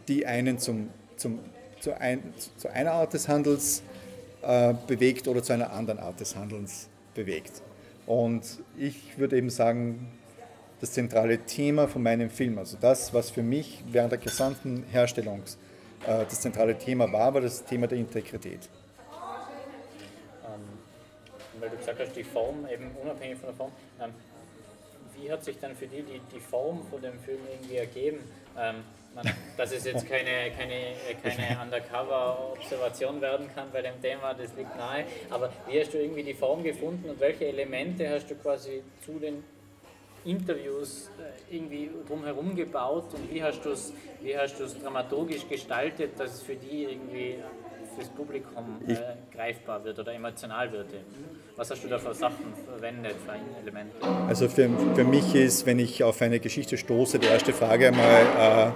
die 0.09 0.25
einen 0.25 0.59
zum, 0.59 0.89
zum, 1.17 1.41
zu, 1.81 2.01
ein, 2.01 2.23
zu 2.57 2.73
einer 2.73 2.93
Art 2.93 3.13
des 3.13 3.29
Handels 3.29 3.83
äh, 4.41 4.73
bewegt 4.87 5.29
oder 5.29 5.43
zu 5.43 5.53
einer 5.53 5.73
anderen 5.75 5.99
Art 5.99 6.21
des 6.21 6.35
Handelns 6.35 6.89
bewegt. 7.15 7.61
Und 8.07 8.43
ich 8.79 9.19
würde 9.19 9.37
eben 9.37 9.51
sagen, 9.51 10.09
das 10.81 10.93
zentrale 10.93 11.39
Thema 11.39 11.87
von 11.87 12.03
meinem 12.03 12.31
Film, 12.31 12.57
also 12.57 12.79
das, 12.81 13.13
was 13.13 13.29
für 13.31 13.43
mich 13.43 13.85
während 13.93 14.11
der 14.11 14.19
gesamten 14.19 14.85
Herstellung 14.91 15.43
äh, 16.07 16.25
das 16.25 16.41
zentrale 16.41 16.79
Thema 16.79 17.13
war, 17.13 17.35
war 17.35 17.43
das 17.43 17.63
Thema 17.63 17.89
der 17.89 17.99
Integrität 17.99 18.71
weil 21.63 21.71
du 21.71 21.77
gesagt 21.77 22.01
hast, 22.01 22.17
die 22.17 22.25
Form, 22.25 22.67
eben 22.71 22.91
unabhängig 23.01 23.39
von 23.39 23.47
der 23.47 23.55
Form, 23.55 23.73
ähm, 24.01 24.11
wie 25.17 25.31
hat 25.31 25.45
sich 25.45 25.59
dann 25.61 25.77
für 25.77 25.87
dich 25.87 26.05
die, 26.05 26.21
die 26.35 26.41
Form 26.41 26.83
von 26.91 27.01
dem 27.01 27.19
Film 27.21 27.39
irgendwie 27.53 27.77
ergeben? 27.77 28.19
Ähm, 28.59 28.83
man, 29.15 29.33
dass 29.57 29.71
es 29.71 29.85
jetzt 29.85 30.09
keine, 30.09 30.51
keine, 30.51 30.95
keine 31.23 31.63
Undercover-Observation 31.63 33.21
werden 33.21 33.49
kann 33.55 33.69
bei 33.73 33.83
dem 33.83 34.01
Thema, 34.03 34.35
das 34.35 34.57
liegt 34.57 34.77
nahe. 34.77 35.05
Aber 35.31 35.53
wie 35.69 35.79
hast 35.81 35.95
du 35.95 35.99
irgendwie 35.99 36.25
die 36.25 36.35
Form 36.35 36.65
gefunden 36.65 37.09
und 37.11 37.21
welche 37.21 37.47
Elemente 37.47 38.09
hast 38.09 38.29
du 38.29 38.35
quasi 38.35 38.83
zu 39.05 39.21
den 39.21 39.45
Interviews 40.25 41.11
äh, 41.19 41.57
irgendwie 41.57 41.91
drumherum 42.09 42.57
gebaut 42.57 43.15
und 43.15 43.33
wie 43.33 43.43
hast 43.45 43.63
du 43.65 43.71
es 43.71 43.93
dramaturgisch 44.83 45.47
gestaltet, 45.49 46.19
dass 46.19 46.35
es 46.35 46.43
für 46.43 46.57
die 46.57 46.85
irgendwie 46.85 47.37
fürs 47.95 48.09
Publikum 48.09 48.81
äh, 48.87 48.97
greifbar 49.35 49.85
wird 49.85 49.99
oder 49.99 50.13
emotional 50.15 50.71
wird. 50.73 50.87
Was 51.57 51.71
hast 51.71 51.85
du 51.85 51.89
da 51.89 51.99
für 51.99 52.15
Sachen 52.15 52.53
verwendet, 52.67 53.15
für 53.25 53.33
Elemente? 53.63 53.97
Also 54.29 54.49
für, 54.49 54.69
für 54.95 55.05
mich 55.05 55.35
ist, 55.35 55.67
wenn 55.67 55.79
ich 55.79 56.03
auf 56.03 56.21
eine 56.23 56.41
Geschichte 56.41 56.77
stoße, 56.77 57.19
die 57.19 57.27
erste 57.27 57.53
Frage 57.53 57.89
einmal, 57.89 58.71
äh, 58.71 58.73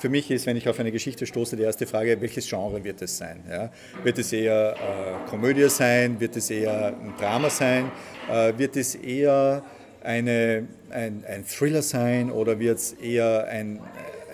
für 0.00 0.08
mich 0.08 0.30
ist, 0.30 0.46
wenn 0.46 0.56
ich 0.56 0.66
auf 0.66 0.80
eine 0.80 0.92
Geschichte 0.92 1.26
stoße, 1.26 1.56
die 1.56 1.62
erste 1.62 1.86
Frage, 1.86 2.18
welches 2.22 2.48
Genre 2.48 2.82
wird 2.82 3.02
es 3.02 3.18
sein? 3.18 3.44
Ja? 3.48 3.70
Wird 4.02 4.18
es 4.18 4.32
eher 4.32 4.74
äh, 4.74 5.28
Komödie 5.28 5.68
sein? 5.68 6.18
Wird 6.18 6.36
es 6.36 6.50
eher 6.50 6.88
ein 6.88 7.12
Drama 7.18 7.50
sein? 7.50 7.92
Äh, 8.30 8.56
wird 8.56 8.76
es 8.76 8.94
eher 8.94 9.62
eine, 10.02 10.66
ein, 10.88 11.24
ein 11.28 11.44
Thriller 11.44 11.82
sein 11.82 12.30
oder 12.30 12.58
wird 12.58 12.78
es 12.78 12.92
eher 12.94 13.46
ein, 13.48 13.80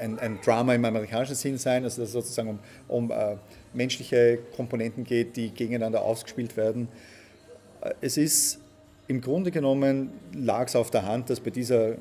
ein, 0.00 0.18
ein, 0.18 0.38
Drama 0.44 0.74
im 0.74 0.84
amerikanischen 0.84 1.34
Sinn 1.34 1.58
sein, 1.58 1.84
also 1.84 2.00
dass 2.00 2.08
es 2.08 2.12
sozusagen 2.12 2.48
um, 2.48 2.58
um 2.88 3.10
äh, 3.10 3.36
menschliche 3.72 4.38
Komponenten 4.54 5.04
geht, 5.04 5.36
die 5.36 5.50
gegeneinander 5.50 6.02
ausgespielt 6.02 6.56
werden. 6.56 6.88
Äh, 7.80 7.94
es 8.00 8.16
ist 8.16 8.60
im 9.08 9.20
Grunde 9.20 9.50
genommen 9.50 10.10
lag 10.34 10.66
es 10.66 10.76
auf 10.76 10.90
der 10.90 11.06
Hand, 11.06 11.30
dass 11.30 11.40
bei 11.40 11.50
dieser 11.50 11.96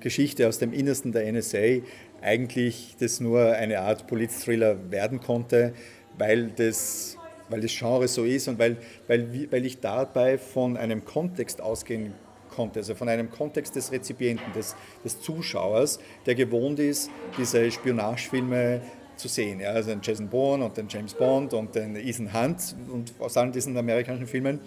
Geschichte 0.00 0.46
aus 0.46 0.58
dem 0.58 0.72
Innersten 0.72 1.12
der 1.12 1.30
NSA 1.32 1.82
eigentlich 2.20 2.96
das 2.98 3.20
nur 3.20 3.52
eine 3.52 3.80
Art 3.80 4.06
Polit-Thriller 4.06 4.90
werden 4.90 5.20
konnte, 5.20 5.72
weil 6.18 6.48
das, 6.48 7.16
weil 7.48 7.60
das 7.60 7.72
Genre 7.76 8.08
so 8.08 8.24
ist 8.24 8.48
und 8.48 8.58
weil, 8.58 8.76
weil, 9.06 9.50
weil 9.50 9.64
ich 9.64 9.80
dabei 9.80 10.36
von 10.36 10.76
einem 10.76 11.04
Kontext 11.04 11.60
ausgehen 11.60 12.12
konnte, 12.54 12.80
also 12.80 12.94
von 12.94 13.08
einem 13.08 13.30
Kontext 13.30 13.76
des 13.76 13.92
Rezipienten, 13.92 14.52
des, 14.52 14.74
des 15.04 15.20
Zuschauers, 15.20 15.98
der 16.26 16.34
gewohnt 16.34 16.78
ist, 16.78 17.10
diese 17.38 17.70
Spionagefilme 17.70 18.80
zu 19.16 19.28
sehen. 19.28 19.60
Ja, 19.60 19.70
also 19.70 19.90
den 19.90 20.00
Jason 20.02 20.28
Bourne 20.28 20.64
und 20.64 20.76
den 20.76 20.88
James 20.88 21.14
Bond 21.14 21.54
und 21.54 21.74
den 21.74 21.96
Ethan 21.96 22.32
Hunt 22.32 22.74
und 22.92 23.12
aus 23.18 23.36
allen 23.36 23.52
diesen 23.52 23.76
amerikanischen 23.76 24.26
Filmen. 24.26 24.60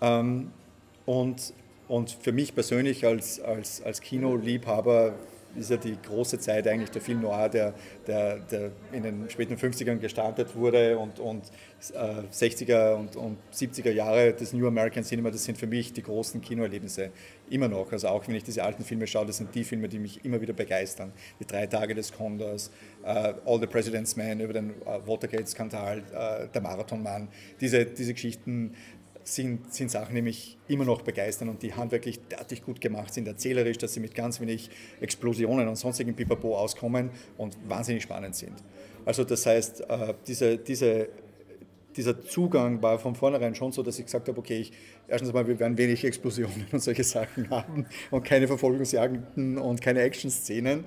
Ähm, 0.00 0.50
und, 1.06 1.52
und 1.88 2.10
für 2.10 2.32
mich 2.32 2.54
persönlich 2.54 3.04
als, 3.04 3.40
als, 3.40 3.82
als 3.82 4.00
Kinoliebhaber 4.00 5.14
ist 5.56 5.70
ja 5.70 5.76
die 5.76 5.96
große 6.00 6.38
Zeit 6.38 6.66
eigentlich 6.68 6.90
der 6.90 7.02
Film 7.02 7.20
Noir, 7.20 7.48
der, 7.48 7.74
der, 8.06 8.38
der 8.38 8.70
in 8.92 9.02
den 9.02 9.30
späten 9.30 9.54
50ern 9.54 9.98
gestartet 9.98 10.54
wurde 10.54 10.98
und, 10.98 11.18
und 11.18 11.44
äh, 11.92 12.22
60er 12.32 12.94
und, 12.94 13.16
und 13.16 13.38
70er 13.52 13.90
Jahre 13.90 14.32
des 14.32 14.52
New 14.52 14.66
American 14.66 15.02
Cinema, 15.02 15.30
das 15.30 15.44
sind 15.44 15.58
für 15.58 15.66
mich 15.66 15.92
die 15.92 16.02
großen 16.02 16.40
Kinoerlebnisse 16.40 17.10
immer 17.48 17.68
noch. 17.68 17.90
Also 17.92 18.08
auch 18.08 18.26
wenn 18.28 18.34
ich 18.34 18.44
diese 18.44 18.62
alten 18.62 18.84
Filme 18.84 19.06
schaue, 19.06 19.26
das 19.26 19.38
sind 19.38 19.54
die 19.54 19.64
Filme, 19.64 19.88
die 19.88 19.98
mich 19.98 20.24
immer 20.24 20.40
wieder 20.40 20.52
begeistern. 20.52 21.12
Die 21.40 21.46
drei 21.46 21.66
Tage 21.66 21.94
des 21.94 22.12
Condors, 22.12 22.70
uh, 23.02 23.34
All 23.44 23.60
the 23.60 23.66
President's 23.66 24.16
Men 24.16 24.40
über 24.40 24.52
den 24.52 24.70
uh, 24.70 25.06
Watergate-Skandal, 25.06 25.98
uh, 25.98 26.46
der 26.52 26.60
Marathonmann, 26.60 27.28
diese, 27.60 27.84
diese 27.84 28.14
Geschichten 28.14 28.74
sind, 29.34 29.72
sind 29.72 29.90
Sachen, 29.90 30.14
die 30.14 30.22
mich 30.22 30.58
immer 30.68 30.84
noch 30.84 31.02
begeistern 31.02 31.48
und 31.48 31.62
die 31.62 31.74
handwerklich 31.74 32.18
derartig 32.30 32.62
gut 32.62 32.80
gemacht 32.80 33.14
sind, 33.14 33.26
erzählerisch, 33.26 33.78
dass 33.78 33.94
sie 33.94 34.00
mit 34.00 34.14
ganz 34.14 34.40
wenig 34.40 34.70
Explosionen 35.00 35.68
und 35.68 35.76
sonstigen 35.76 36.14
Pipapo 36.14 36.56
auskommen 36.56 37.10
und 37.38 37.56
wahnsinnig 37.68 38.02
spannend 38.02 38.34
sind. 38.34 38.54
Also 39.04 39.24
das 39.24 39.46
heißt, 39.46 39.82
äh, 39.88 40.14
diese, 40.26 40.58
diese, 40.58 41.08
dieser 41.96 42.20
Zugang 42.22 42.82
war 42.82 42.98
von 42.98 43.14
vornherein 43.14 43.54
schon 43.54 43.72
so, 43.72 43.82
dass 43.82 43.98
ich 43.98 44.04
gesagt 44.04 44.28
habe, 44.28 44.38
okay, 44.38 44.58
ich, 44.58 44.72
erstens 45.08 45.32
mal, 45.32 45.46
wir 45.46 45.58
werden 45.58 45.76
wenig 45.78 46.04
Explosionen 46.04 46.66
und 46.72 46.80
solche 46.80 47.04
Sachen 47.04 47.50
haben 47.50 47.86
und 48.10 48.24
keine 48.24 48.46
Verfolgungsjagden 48.46 49.58
und 49.58 49.80
keine 49.80 50.02
Action-Szenen. 50.02 50.84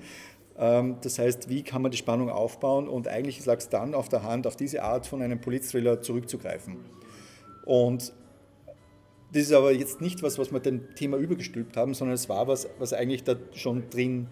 Ähm, 0.56 0.96
das 1.02 1.18
heißt, 1.18 1.48
wie 1.48 1.62
kann 1.62 1.82
man 1.82 1.90
die 1.90 1.98
Spannung 1.98 2.30
aufbauen 2.30 2.88
und 2.88 3.08
eigentlich 3.08 3.44
lag 3.44 3.58
es 3.58 3.68
dann 3.68 3.94
auf 3.94 4.08
der 4.08 4.22
Hand, 4.22 4.46
auf 4.46 4.56
diese 4.56 4.82
Art 4.82 5.06
von 5.06 5.22
einem 5.22 5.40
Polizthriller 5.40 6.00
zurückzugreifen. 6.00 6.76
Und 7.64 8.12
das 9.34 9.42
ist 9.42 9.52
aber 9.52 9.72
jetzt 9.72 10.00
nicht 10.00 10.22
was, 10.22 10.38
was 10.38 10.52
wir 10.52 10.60
dem 10.60 10.94
Thema 10.94 11.16
übergestülpt 11.16 11.76
haben, 11.76 11.92
sondern 11.92 12.14
es 12.14 12.28
war 12.28 12.46
was, 12.46 12.68
was 12.78 12.92
eigentlich 12.92 13.24
da 13.24 13.34
schon 13.52 13.90
drin 13.90 14.28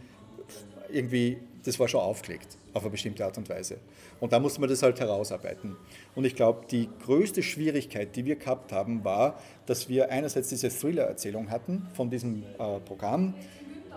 irgendwie, 0.93 1.39
das 1.65 1.81
war 1.81 1.89
schon 1.89 2.01
aufgelegt 2.01 2.57
auf 2.73 2.83
eine 2.83 2.91
bestimmte 2.91 3.25
Art 3.25 3.37
und 3.37 3.49
Weise. 3.49 3.79
Und 4.21 4.33
da 4.33 4.39
musste 4.39 4.61
man 4.61 4.71
das 4.71 4.83
halt 4.83 5.01
herausarbeiten. 5.01 5.77
Und 6.15 6.25
ich 6.25 6.37
glaube, 6.37 6.67
die 6.71 6.89
größte 7.05 7.43
Schwierigkeit, 7.43 8.15
die 8.15 8.25
wir 8.25 8.37
gehabt 8.37 8.73
haben, 8.73 9.05
war, 9.05 9.39
dass 9.67 9.89
wir 9.89 10.11
einerseits 10.11 10.49
diese 10.49 10.71
Thriller-Erzählung 10.71 11.51
hatten 11.51 11.89
von 11.95 12.09
diesem 12.09 12.45
äh, 12.59 12.79
Programm, 12.81 13.35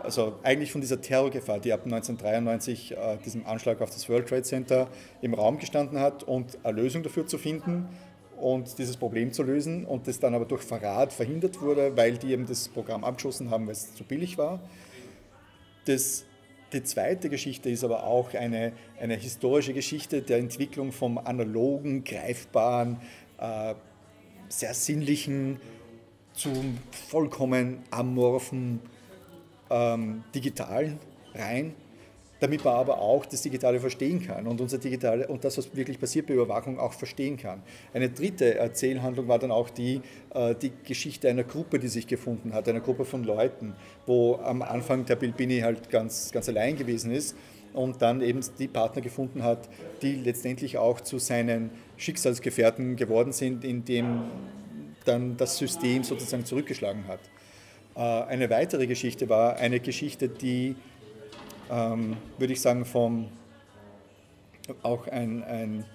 also 0.04 0.40
eigentlich 0.44 0.72
von 0.72 0.82
dieser 0.82 1.00
Terrorgefahr, 1.00 1.60
die 1.60 1.72
ab 1.72 1.82
1993 1.86 2.92
äh, 2.92 3.18
diesem 3.24 3.46
Anschlag 3.46 3.80
auf 3.82 3.92
das 3.92 4.10
World 4.10 4.28
Trade 4.28 4.44
Center 4.44 4.88
im 5.22 5.36
Raum 5.36 5.60
gestanden 5.60 6.00
hat 6.00 6.24
und 6.24 6.58
eine 6.64 6.82
Lösung 6.82 7.04
dafür 7.04 7.28
zu 7.28 7.38
finden, 7.38 7.88
und 8.40 8.78
dieses 8.78 8.98
Problem 8.98 9.32
zu 9.32 9.44
lösen 9.44 9.86
und 9.86 10.08
das 10.08 10.20
dann 10.20 10.34
aber 10.34 10.46
durch 10.46 10.62
Verrat 10.62 11.14
verhindert 11.14 11.62
wurde, 11.62 11.96
weil 11.96 12.18
die 12.18 12.32
eben 12.32 12.46
das 12.46 12.70
Programm 12.70 13.04
abgeschossen 13.04 13.50
haben, 13.50 13.66
weil 13.66 13.74
es 13.74 13.94
zu 13.96 14.04
billig 14.04 14.38
war. 14.38 14.60
Das, 15.86 16.26
die 16.74 16.84
zweite 16.84 17.30
Geschichte 17.30 17.70
ist 17.70 17.84
aber 17.84 18.04
auch 18.04 18.34
eine, 18.34 18.74
eine 19.00 19.16
historische 19.16 19.74
Geschichte 19.74 20.22
der 20.22 20.40
Entwicklung 20.40 20.92
vom 20.92 21.18
analogen, 21.18 22.04
greifbaren, 22.04 22.98
äh, 23.40 23.76
sehr 24.50 24.74
sinnlichen 24.74 25.60
zum 26.34 26.78
vollkommen 26.92 27.84
amorphen 27.92 28.82
ähm, 29.70 30.24
digitalen 30.34 31.00
rein 31.34 31.74
damit 32.46 32.64
man 32.64 32.76
aber 32.76 33.00
auch 33.00 33.26
das 33.26 33.42
Digitale 33.42 33.80
verstehen 33.80 34.22
kann 34.22 34.46
und 34.46 34.62
unser 34.62 34.78
Digitale 34.78 35.28
und 35.28 35.44
das, 35.44 35.58
was 35.58 35.76
wirklich 35.76 36.00
passiert 36.00 36.28
bei 36.28 36.36
Überwachung, 36.36 36.80
auch 36.80 36.94
verstehen 36.94 37.38
kann. 37.38 37.64
Eine 37.92 38.08
dritte 38.08 38.54
Erzählhandlung 38.54 39.28
war 39.28 39.40
dann 39.40 39.50
auch 39.50 39.72
die, 39.72 40.00
äh, 40.32 40.54
die 40.54 40.72
Geschichte 40.84 41.28
einer 41.28 41.44
Gruppe, 41.44 41.80
die 41.80 41.88
sich 41.88 42.06
gefunden 42.06 42.54
hat, 42.54 42.70
einer 42.70 42.82
Gruppe 42.82 43.04
von 43.04 43.24
Leuten, 43.24 43.74
wo 44.06 44.36
am 44.36 44.62
Anfang 44.62 45.06
der 45.06 45.16
Bilbini 45.16 45.62
halt 45.62 45.90
ganz, 45.90 46.32
ganz 46.32 46.48
allein 46.48 46.76
gewesen 46.76 47.10
ist 47.10 47.36
und 47.74 48.04
dann 48.04 48.22
eben 48.22 48.42
die 48.60 48.68
Partner 48.68 49.02
gefunden 49.02 49.42
hat, 49.42 49.68
die 50.04 50.14
letztendlich 50.14 50.78
auch 50.78 51.02
zu 51.02 51.18
seinen 51.18 51.72
Schicksalsgefährten 51.98 52.96
geworden 52.96 53.32
sind, 53.32 53.64
indem 53.64 54.22
dann 55.04 55.36
das 55.36 55.58
System 55.58 56.04
sozusagen 56.04 56.46
zurückgeschlagen 56.46 57.08
hat. 57.08 57.22
Äh, 57.96 58.00
eine 58.00 58.52
weitere 58.52 58.86
Geschichte 58.86 59.30
war 59.30 59.58
eine 59.58 59.80
Geschichte, 59.80 60.30
die 60.30 60.76
ähm, 61.72 62.18
würde 62.38 62.54
ich 62.54 62.62
sagen, 62.62 62.86
vom, 62.86 63.30
auch 64.84 65.08
ein, 65.08 65.44
ein, 65.44 65.86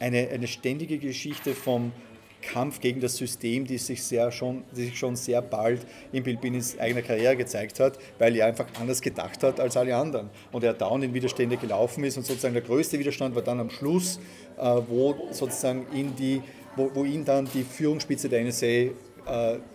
eine, 0.00 0.28
eine 0.28 0.46
ständige 0.46 0.98
Geschichte 0.98 1.54
vom 1.54 1.92
Kampf 2.40 2.80
gegen 2.80 3.00
das 3.00 3.16
System, 3.16 3.66
die 3.66 3.78
sich, 3.78 4.02
sehr 4.02 4.30
schon, 4.30 4.64
die 4.76 4.86
sich 4.86 4.98
schon 4.98 5.16
sehr 5.16 5.42
bald 5.42 5.84
in 6.12 6.22
Bilbinis 6.22 6.78
eigener 6.78 7.02
Karriere 7.02 7.36
gezeigt 7.36 7.80
hat, 7.80 7.98
weil 8.18 8.36
er 8.36 8.46
einfach 8.46 8.66
anders 8.80 9.00
gedacht 9.00 9.42
hat 9.42 9.60
als 9.60 9.76
alle 9.76 9.96
anderen. 9.96 10.30
Und 10.52 10.62
er 10.64 10.72
dauernd 10.72 11.04
in 11.04 11.14
Widerstände 11.14 11.56
gelaufen 11.56 12.04
ist 12.04 12.16
und 12.16 12.24
sozusagen 12.24 12.54
der 12.54 12.62
größte 12.62 12.98
Widerstand 12.98 13.34
war 13.34 13.42
dann 13.42 13.60
am 13.60 13.70
Schluss, 13.70 14.20
äh, 14.56 14.62
wo 14.62 15.28
sozusagen 15.32 15.86
in 15.92 16.14
die, 16.14 16.42
wo, 16.76 16.90
wo 16.94 17.04
ihn 17.04 17.24
dann 17.24 17.48
die 17.52 17.64
Führungsspitze 17.64 18.28
der 18.28 18.44
NSA 18.44 18.66
äh, 18.66 18.90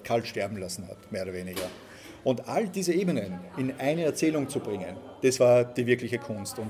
kalt 0.03 0.27
sterben 0.27 0.58
lassen 0.58 0.88
hat, 0.88 1.12
mehr 1.12 1.24
oder 1.24 1.34
weniger. 1.34 1.70
Und 2.24 2.48
all 2.48 2.68
diese 2.68 2.94
Ebenen 2.94 3.39
in 3.58 3.74
eine 3.80 4.03
Erzählung 4.03 4.48
zu 4.48 4.60
bringen, 4.60 4.96
das 5.22 5.39
war 5.39 5.65
die 5.65 5.86
wirkliche 5.86 6.18
Kunst. 6.18 6.58
Und 6.58 6.70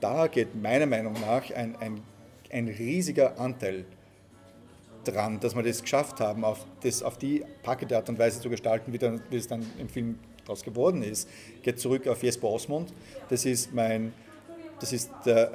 da 0.00 0.26
geht 0.26 0.60
meiner 0.60 0.86
Meinung 0.86 1.14
nach 1.14 1.50
ein, 1.50 1.76
ein, 1.76 2.00
ein 2.50 2.68
riesiger 2.68 3.38
Anteil 3.38 3.84
dran, 5.04 5.40
dass 5.40 5.54
wir 5.54 5.62
das 5.62 5.82
geschafft 5.82 6.20
haben, 6.20 6.44
auf, 6.44 6.66
das, 6.82 7.02
auf 7.02 7.16
die 7.18 7.44
packende 7.62 7.96
Art 7.96 8.08
und 8.08 8.18
Weise 8.18 8.40
zu 8.40 8.50
gestalten, 8.50 8.92
wie, 8.92 8.98
dann, 8.98 9.20
wie 9.30 9.36
es 9.36 9.48
dann 9.48 9.64
im 9.78 9.88
Film 9.88 10.18
daraus 10.44 10.62
geworden 10.62 11.02
ist. 11.02 11.28
Geht 11.62 11.80
zurück 11.80 12.06
auf 12.06 12.22
Jesper 12.22 12.48
Osmond. 12.48 12.92
Das 13.28 13.44
ist 13.44 13.72
mein, 13.72 14.12
das 14.80 14.92
ist, 14.92 15.10
der, 15.24 15.50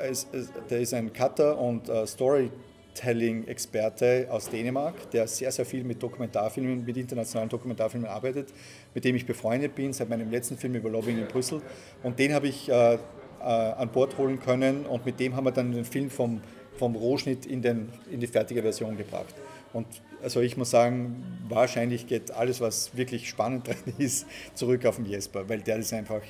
der 0.69 0.79
ist 0.79 0.93
ein 0.93 1.13
Cutter 1.13 1.57
und 1.57 1.89
uh, 1.89 2.05
Story 2.05 2.49
Storytelling-Experte 2.97 4.27
aus 4.29 4.49
Dänemark, 4.49 5.09
der 5.11 5.27
sehr, 5.27 5.51
sehr 5.51 5.65
viel 5.65 5.83
mit 5.83 6.01
Dokumentarfilmen, 6.01 6.85
mit 6.85 6.97
internationalen 6.97 7.49
Dokumentarfilmen 7.49 8.09
arbeitet, 8.09 8.49
mit 8.93 9.03
dem 9.05 9.15
ich 9.15 9.25
befreundet 9.25 9.75
bin 9.75 9.93
seit 9.93 10.09
meinem 10.09 10.31
letzten 10.31 10.57
Film 10.57 10.75
über 10.75 10.89
Lobbying 10.89 11.19
in 11.19 11.27
Brüssel. 11.27 11.61
Und 12.03 12.17
den 12.19 12.33
habe 12.33 12.47
ich 12.47 12.69
äh, 12.69 12.95
äh, 12.95 12.97
an 13.39 13.89
Bord 13.89 14.17
holen 14.17 14.39
können 14.39 14.85
und 14.85 15.05
mit 15.05 15.19
dem 15.19 15.35
haben 15.35 15.45
wir 15.45 15.51
dann 15.51 15.71
den 15.71 15.85
Film 15.85 16.09
vom, 16.09 16.41
vom 16.77 16.95
Rohschnitt 16.95 17.45
in, 17.45 17.61
den, 17.61 17.89
in 18.11 18.19
die 18.19 18.27
fertige 18.27 18.61
Version 18.61 18.97
gebracht. 18.97 19.35
Und 19.73 19.87
also 20.23 20.41
ich 20.41 20.57
muss 20.57 20.71
sagen, 20.71 21.23
wahrscheinlich 21.47 22.07
geht 22.07 22.31
alles, 22.31 22.61
was 22.61 22.95
wirklich 22.97 23.29
spannend 23.29 23.67
drin 23.85 23.93
ist, 23.97 24.25
zurück 24.55 24.85
auf 24.85 24.95
den 24.95 25.05
Jesper, 25.05 25.47
weil 25.47 25.61
der 25.61 25.77
ist 25.77 25.93
einfach 25.93 26.21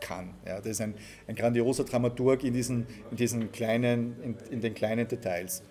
kann. 0.00 0.34
Ja, 0.46 0.58
das 0.58 0.66
ist 0.66 0.80
ein, 0.80 0.94
ein 1.26 1.34
grandioser 1.34 1.82
Dramaturg 1.84 2.44
in 2.44 2.54
diesen, 2.54 2.86
in 3.10 3.16
diesen 3.16 3.50
kleinen, 3.50 4.14
in, 4.22 4.36
in 4.50 4.60
den 4.60 4.74
kleinen 4.74 5.08
Details. 5.08 5.62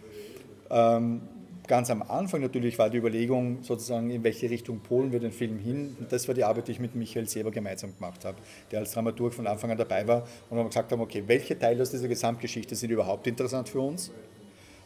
Ähm, 0.70 1.22
ganz 1.68 1.90
am 1.90 2.02
Anfang 2.02 2.42
natürlich 2.42 2.80
war 2.80 2.90
die 2.90 2.98
Überlegung 2.98 3.62
sozusagen, 3.62 4.10
in 4.10 4.24
welche 4.24 4.50
Richtung 4.50 4.80
polen 4.80 5.12
wir 5.12 5.20
den 5.20 5.32
Film 5.32 5.60
hin. 5.60 5.96
Und 6.00 6.12
das 6.12 6.28
war 6.28 6.36
die 6.36 6.44
Arbeit, 6.44 6.68
die 6.68 6.74
ich 6.74 6.80
mit 6.80 6.96
Michael 6.96 7.28
Seber 7.28 7.52
gemeinsam 7.52 7.94
gemacht 7.96 8.26
habe, 8.26 8.38
der 8.72 8.80
als 8.80 8.92
Dramaturg 8.92 9.34
von 9.34 9.48
Anfang 9.48 9.72
an 9.72 9.78
dabei 9.78 10.08
war 10.08 10.28
und 10.50 10.58
wir 10.58 10.66
gesagt 10.66 10.92
haben, 10.92 11.02
okay, 11.02 11.24
welche 11.28 11.58
Teile 11.58 11.82
aus 11.82 11.92
dieser 11.92 12.08
Gesamtgeschichte 12.08 12.76
sind 12.76 12.90
überhaupt 12.90 13.28
interessant 13.28 13.70
für 13.70 13.82
uns? 13.82 14.12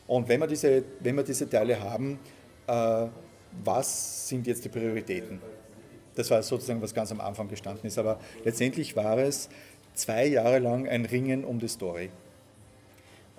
Und 0.07 0.27
wenn 0.27 0.39
wir 0.39 0.47
diese, 0.47 0.83
wenn 0.99 1.15
wir 1.15 1.23
diese 1.23 1.49
Teile 1.49 1.79
haben, 1.79 2.19
äh, 2.67 3.07
was 3.63 4.27
sind 4.27 4.47
jetzt 4.47 4.65
die 4.65 4.69
Prioritäten? 4.69 5.39
Das 6.15 6.29
war 6.29 6.43
sozusagen, 6.43 6.81
was 6.81 6.93
ganz 6.93 7.11
am 7.11 7.21
Anfang 7.21 7.47
gestanden 7.47 7.85
ist. 7.85 7.97
Aber 7.97 8.19
letztendlich 8.43 8.95
war 8.95 9.17
es 9.17 9.49
zwei 9.93 10.25
Jahre 10.25 10.59
lang 10.59 10.87
ein 10.87 11.05
Ringen 11.05 11.45
um 11.45 11.59
die 11.59 11.67
Story. 11.67 12.09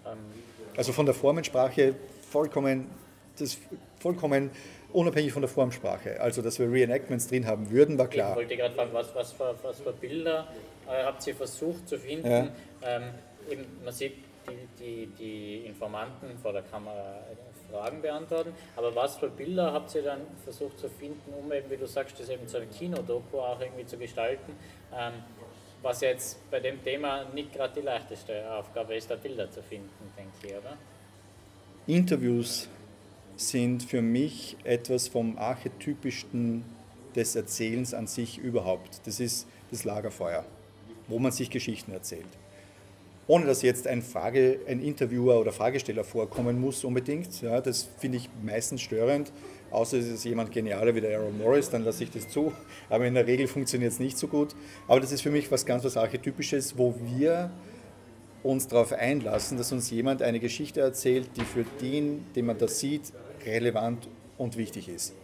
Ähm. 0.06 0.18
Also 0.76 0.92
von 0.92 1.04
der 1.04 1.14
Formensprache 1.14 1.94
vollkommen, 2.32 2.90
das 3.38 3.58
vollkommen 4.00 4.50
unabhängig 4.92 5.32
von 5.32 5.42
der 5.42 5.48
Formsprache. 5.48 6.20
Also, 6.20 6.42
dass 6.42 6.58
wir 6.58 6.70
Reenactments 6.70 7.28
drin 7.28 7.46
haben 7.46 7.70
würden, 7.70 7.98
war 7.98 8.08
klar. 8.08 8.30
Ich 8.30 8.36
wollte 8.36 8.56
gerade 8.56 8.74
fragen, 8.74 8.92
was, 8.92 9.14
was, 9.14 9.32
für, 9.32 9.54
was 9.62 9.80
für 9.80 9.92
Bilder 9.92 10.48
äh, 10.88 11.04
habt 11.04 11.26
ihr 11.26 11.34
versucht 11.34 11.88
zu 11.88 11.98
finden? 11.98 12.26
Ja. 12.26 12.48
Ähm, 12.82 13.02
eben, 13.50 13.64
man 13.84 13.92
sieht 13.92 14.14
die, 14.48 14.66
die, 14.82 15.06
die 15.18 15.66
Informanten 15.66 16.36
vor 16.42 16.52
der 16.52 16.62
Kamera 16.62 17.20
Fragen 17.70 18.02
beantworten. 18.02 18.52
Aber 18.76 18.94
was 18.94 19.16
für 19.16 19.28
Bilder 19.28 19.72
habt 19.72 19.94
ihr 19.94 20.02
dann 20.02 20.20
versucht 20.44 20.78
zu 20.78 20.88
finden, 20.88 21.32
um 21.32 21.50
eben, 21.52 21.70
wie 21.70 21.76
du 21.76 21.86
sagst, 21.86 22.20
das 22.20 22.28
eben 22.28 22.46
zu 22.46 22.58
einem 22.58 22.70
Kinodoku 22.70 23.38
auch 23.38 23.60
irgendwie 23.60 23.86
zu 23.86 23.96
gestalten? 23.96 24.52
Ähm, 24.94 25.14
was 25.80 26.00
jetzt 26.00 26.48
bei 26.50 26.60
dem 26.60 26.82
Thema 26.84 27.24
nicht 27.32 27.52
gerade 27.52 27.80
die 27.80 27.84
leichteste 27.84 28.48
Aufgabe 28.52 28.94
ist, 28.94 29.10
da 29.10 29.16
Bilder 29.16 29.50
zu 29.50 29.62
finden, 29.62 29.90
denke 30.16 30.32
ich, 30.44 30.52
oder? 30.52 30.76
Interviews 31.86 32.68
sind 33.36 33.82
für 33.82 34.02
mich 34.02 34.56
etwas 34.64 35.08
vom 35.08 35.36
archetypischsten 35.36 36.64
des 37.16 37.34
Erzählens 37.34 37.92
an 37.92 38.06
sich 38.06 38.38
überhaupt. 38.38 39.00
Das 39.04 39.20
ist 39.20 39.46
das 39.70 39.84
Lagerfeuer, 39.84 40.44
wo 41.08 41.18
man 41.18 41.32
sich 41.32 41.50
Geschichten 41.50 41.92
erzählt 41.92 42.28
ohne 43.26 43.46
dass 43.46 43.62
jetzt 43.62 43.86
ein, 43.86 44.02
Frage, 44.02 44.60
ein 44.68 44.80
Interviewer 44.80 45.40
oder 45.40 45.52
Fragesteller 45.52 46.04
vorkommen 46.04 46.60
muss 46.60 46.84
unbedingt. 46.84 47.40
Ja, 47.40 47.60
das 47.60 47.88
finde 47.98 48.18
ich 48.18 48.28
meistens 48.42 48.82
störend. 48.82 49.32
Außer 49.70 49.98
es 49.98 50.06
ist 50.06 50.24
jemand 50.24 50.52
genialer 50.52 50.94
wie 50.94 51.00
der 51.00 51.18
Aaron 51.18 51.38
Morris, 51.38 51.70
dann 51.70 51.84
lasse 51.84 52.04
ich 52.04 52.10
das 52.10 52.28
zu. 52.28 52.52
Aber 52.90 53.06
in 53.06 53.14
der 53.14 53.26
Regel 53.26 53.46
funktioniert 53.46 53.92
es 53.92 54.00
nicht 54.00 54.18
so 54.18 54.26
gut. 54.26 54.54
Aber 54.88 55.00
das 55.00 55.12
ist 55.12 55.22
für 55.22 55.30
mich 55.30 55.50
was 55.50 55.64
ganz 55.64 55.84
was 55.84 55.96
Archetypisches, 55.96 56.76
wo 56.76 56.94
wir 57.16 57.50
uns 58.42 58.66
darauf 58.66 58.92
einlassen, 58.92 59.58
dass 59.58 59.72
uns 59.72 59.90
jemand 59.90 60.22
eine 60.22 60.40
Geschichte 60.40 60.80
erzählt, 60.80 61.30
die 61.36 61.44
für 61.44 61.64
den, 61.80 62.24
den 62.34 62.46
man 62.46 62.58
da 62.58 62.68
sieht, 62.68 63.12
relevant 63.44 64.08
und 64.38 64.56
wichtig 64.56 64.88
ist. 64.88 65.14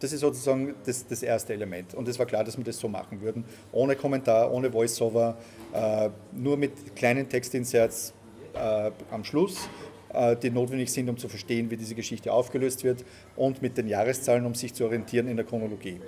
Das 0.00 0.12
ist 0.12 0.20
sozusagen 0.20 0.74
das, 0.84 1.06
das 1.06 1.22
erste 1.22 1.52
Element. 1.52 1.94
Und 1.94 2.08
es 2.08 2.18
war 2.18 2.26
klar, 2.26 2.42
dass 2.42 2.56
wir 2.56 2.64
das 2.64 2.78
so 2.78 2.88
machen 2.88 3.20
würden. 3.20 3.44
Ohne 3.70 3.94
Kommentar, 3.94 4.52
ohne 4.52 4.72
Voiceover, 4.72 5.38
äh, 5.72 6.10
nur 6.32 6.56
mit 6.56 6.96
kleinen 6.96 7.28
Textinserts 7.28 8.12
äh, 8.54 8.90
am 9.12 9.22
Schluss, 9.22 9.68
äh, 10.12 10.36
die 10.36 10.50
notwendig 10.50 10.90
sind, 10.90 11.08
um 11.08 11.16
zu 11.16 11.28
verstehen, 11.28 11.70
wie 11.70 11.76
diese 11.76 11.94
Geschichte 11.94 12.32
aufgelöst 12.32 12.82
wird 12.82 13.04
und 13.36 13.62
mit 13.62 13.78
den 13.78 13.86
Jahreszahlen, 13.86 14.44
um 14.44 14.56
sich 14.56 14.74
zu 14.74 14.84
orientieren 14.84 15.28
in 15.28 15.36
der 15.36 15.46
Chronologie. 15.46 16.00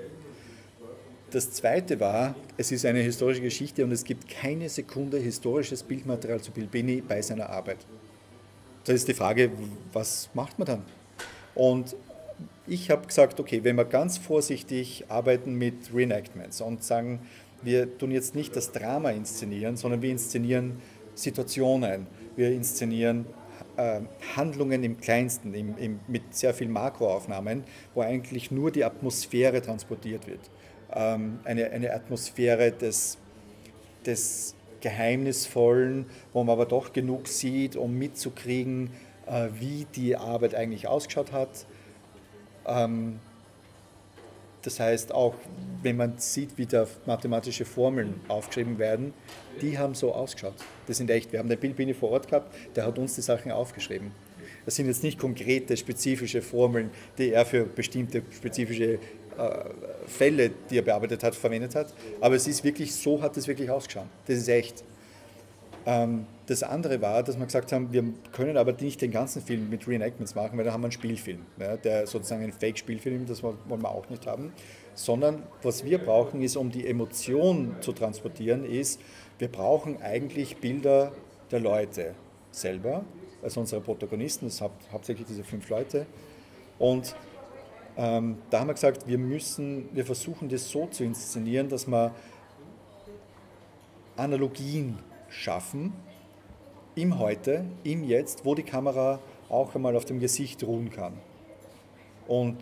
Das 1.35 1.51
zweite 1.51 1.99
war, 1.99 2.37
es 2.57 2.71
ist 2.71 2.87
eine 2.87 3.01
historische 3.01 3.41
Geschichte 3.41 3.83
und 3.83 3.91
es 3.91 4.05
gibt 4.05 4.29
keine 4.29 4.69
Sekunde 4.69 5.19
historisches 5.19 5.83
Bildmaterial 5.83 6.41
zu 6.41 6.53
Bilbini 6.53 7.01
bei 7.01 7.21
seiner 7.23 7.51
Arbeit. 7.51 7.79
Da 8.85 8.93
ist 8.93 9.09
die 9.09 9.15
Frage, 9.15 9.51
was 9.93 10.31
macht 10.33 10.61
man 10.61 10.67
dann? 10.67 10.83
Und 11.57 11.97
ich 12.69 12.89
habe 12.89 13.09
gesagt, 13.09 13.41
okay, 13.41 13.65
wenn 13.65 13.75
wir 13.75 13.85
ganz 13.85 14.17
vorsichtig 14.17 15.07
arbeiten 15.09 15.55
mit 15.55 15.93
Reenactments 15.93 16.61
und 16.61 16.85
sagen, 16.85 17.19
wir 17.63 17.99
tun 17.99 18.13
jetzt 18.13 18.37
nicht 18.37 18.55
das 18.55 18.71
Drama 18.71 19.11
inszenieren, 19.11 19.77
sondern 19.77 20.03
wir 20.03 20.13
inszenieren 20.13 20.81
Situationen, 21.17 22.07
wir 22.37 22.53
inszenieren 22.53 23.27
äh, 23.77 24.03
Handlungen 24.37 24.85
im 24.85 25.01
kleinsten, 25.01 25.53
im, 25.53 25.77
im, 25.79 25.99
mit 26.07 26.33
sehr 26.33 26.55
viel 26.55 26.69
Makroaufnahmen, 26.69 27.65
wo 27.93 28.03
eigentlich 28.03 28.53
nur 28.53 28.71
die 28.71 28.85
Atmosphäre 28.85 29.61
transportiert 29.61 30.29
wird. 30.29 30.49
Ähm, 30.95 31.41
eine, 31.45 31.71
eine 31.71 31.93
Atmosphäre 31.93 32.73
des, 32.73 33.19
des 34.07 34.55
Geheimnisvollen, 34.81 36.07
wo 36.33 36.45
man 36.45 36.53
aber 36.53 36.67
doch 36.67 36.93
genug 36.93 37.29
sieht, 37.29 37.77
um 37.77 37.99
mitzukriegen, 37.99 38.91
äh, 39.27 39.49
wie 39.59 39.87
die 39.95 40.17
Arbeit 40.17 40.55
eigentlich 40.55 40.87
ausgeschaut 40.87 41.33
hat 41.33 41.67
ähm, 42.67 43.21
das 44.63 44.81
heißt, 44.81 45.13
auch 45.13 45.35
wenn 45.83 45.97
man 45.99 46.15
sieht, 46.17 46.57
wie 46.57 46.65
da 46.65 46.87
mathematische 47.05 47.67
Formeln 47.67 48.15
aufgeschrieben 48.29 48.79
werden, 48.79 49.13
die 49.61 49.79
haben 49.79 49.95
so 49.95 50.15
ausgeschaut. 50.15 50.55
Das 50.87 50.97
sind 50.97 51.11
echt, 51.11 51.33
wir 51.33 51.39
haben 51.39 51.51
den 51.51 51.59
Bill 51.59 51.75
Bini 51.75 51.93
vor 51.93 52.11
Ort 52.11 52.29
gehabt, 52.29 52.55
der 52.75 52.87
hat 52.87 52.99
uns 52.99 53.15
die 53.15 53.21
Sachen 53.21 53.53
aufgeschrieben. 53.53 54.13
Das 54.65 54.77
sind 54.77 54.87
jetzt 54.87 55.03
nicht 55.03 55.19
konkrete, 55.19 55.77
spezifische 55.77 56.41
Formeln, 56.41 56.91
die 57.19 57.31
er 57.31 57.45
für 57.45 57.65
bestimmte 57.65 58.23
spezifische 58.31 58.99
Fälle, 60.07 60.51
die 60.71 60.79
er 60.79 60.83
bearbeitet 60.83 61.23
hat, 61.23 61.35
verwendet 61.35 61.75
hat. 61.75 61.93
Aber 62.21 62.35
es 62.35 62.47
ist 62.47 62.65
wirklich, 62.65 62.95
so 62.95 63.21
hat 63.23 63.37
es 63.37 63.49
wirklich 63.49 63.71
ausgeschaut. 63.71 64.07
Das 64.27 64.37
ist 64.39 64.49
echt. 64.49 64.85
Ähm, 65.87 66.27
das 66.47 66.63
andere 66.63 67.01
war, 67.01 67.23
dass 67.23 67.39
wir 67.39 67.47
gesagt 67.47 67.73
haben, 67.73 67.93
wir 67.93 68.05
können 68.33 68.57
aber 68.57 68.73
nicht 68.73 69.01
den 69.01 69.11
ganzen 69.11 69.43
Film 69.43 69.71
mit 69.71 69.89
Reenactments 69.89 70.35
machen, 70.35 70.59
weil 70.59 70.65
da 70.65 70.73
haben 70.73 70.83
wir 70.83 70.87
einen 70.87 70.93
Spielfilm, 70.93 71.41
der 71.59 72.07
sozusagen 72.07 72.43
ein 72.43 72.53
Fake-Spielfilm, 72.53 73.27
das 73.27 73.43
wollen 73.43 73.57
wir 73.67 73.91
auch 73.91 74.09
nicht 74.11 74.27
haben, 74.27 74.53
sondern 74.95 75.43
was 75.63 75.85
wir 75.85 75.99
brauchen 75.99 76.43
ist, 76.43 76.57
um 76.57 76.71
die 76.71 76.87
Emotion 76.87 77.77
zu 77.81 77.93
transportieren, 77.93 78.65
ist, 78.65 79.01
wir 79.39 79.49
brauchen 79.49 80.01
eigentlich 80.03 80.59
Bilder 80.59 81.13
der 81.51 81.61
Leute 81.61 82.15
selber, 82.51 83.05
also 83.43 83.61
unsere 83.61 83.81
Protagonisten, 83.81 84.47
das 84.47 84.59
sind 84.59 84.71
hauptsächlich 84.93 85.27
diese 85.27 85.45
fünf 85.45 85.69
Leute 85.71 86.07
und 86.79 87.15
ähm, 87.97 88.39
da 88.51 88.61
haben 88.61 88.69
wir 88.69 88.75
gesagt, 88.75 89.07
wir 89.07 89.19
müssen, 89.19 89.89
wir 89.93 90.05
versuchen 90.05 90.49
das 90.49 90.69
so 90.69 90.87
zu 90.87 91.05
inszenieren, 91.05 91.69
dass 91.69 91.87
wir 91.87 92.13
Analogien 94.17 94.99
schaffen, 95.29 95.93
im 96.97 97.19
Heute, 97.19 97.65
im 97.83 98.05
Jetzt, 98.05 98.45
wo 98.45 98.55
die 98.55 98.63
Kamera 98.63 99.19
auch 99.49 99.75
einmal 99.75 99.97
auf 99.97 100.05
dem 100.05 100.21
Gesicht 100.21 100.63
ruhen 100.63 100.91
kann 100.91 101.15
und 102.27 102.57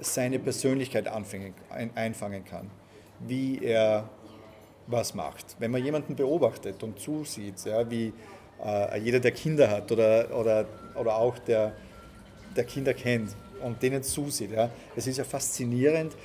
seine 0.00 0.38
Persönlichkeit 0.38 1.08
anfangen, 1.08 1.54
einfangen 1.94 2.44
kann, 2.44 2.70
wie 3.20 3.62
er 3.62 4.08
was 4.86 5.14
macht. 5.14 5.56
Wenn 5.58 5.70
man 5.70 5.84
jemanden 5.84 6.16
beobachtet 6.16 6.82
und 6.82 6.98
zusieht, 6.98 7.64
ja, 7.64 7.88
wie 7.90 8.12
äh, 8.64 8.98
jeder, 9.00 9.20
der 9.20 9.32
Kinder 9.32 9.70
hat 9.70 9.90
oder, 9.90 10.36
oder, 10.36 10.66
oder 10.94 11.16
auch 11.16 11.38
der, 11.38 11.72
der 12.56 12.64
Kinder 12.64 12.94
kennt 12.94 13.36
und 13.62 13.82
denen 13.82 14.02
zusieht, 14.02 14.52
ja, 14.52 14.70
es 14.94 15.06
ist 15.06 15.18
ja 15.18 15.24
faszinierend, 15.24 16.16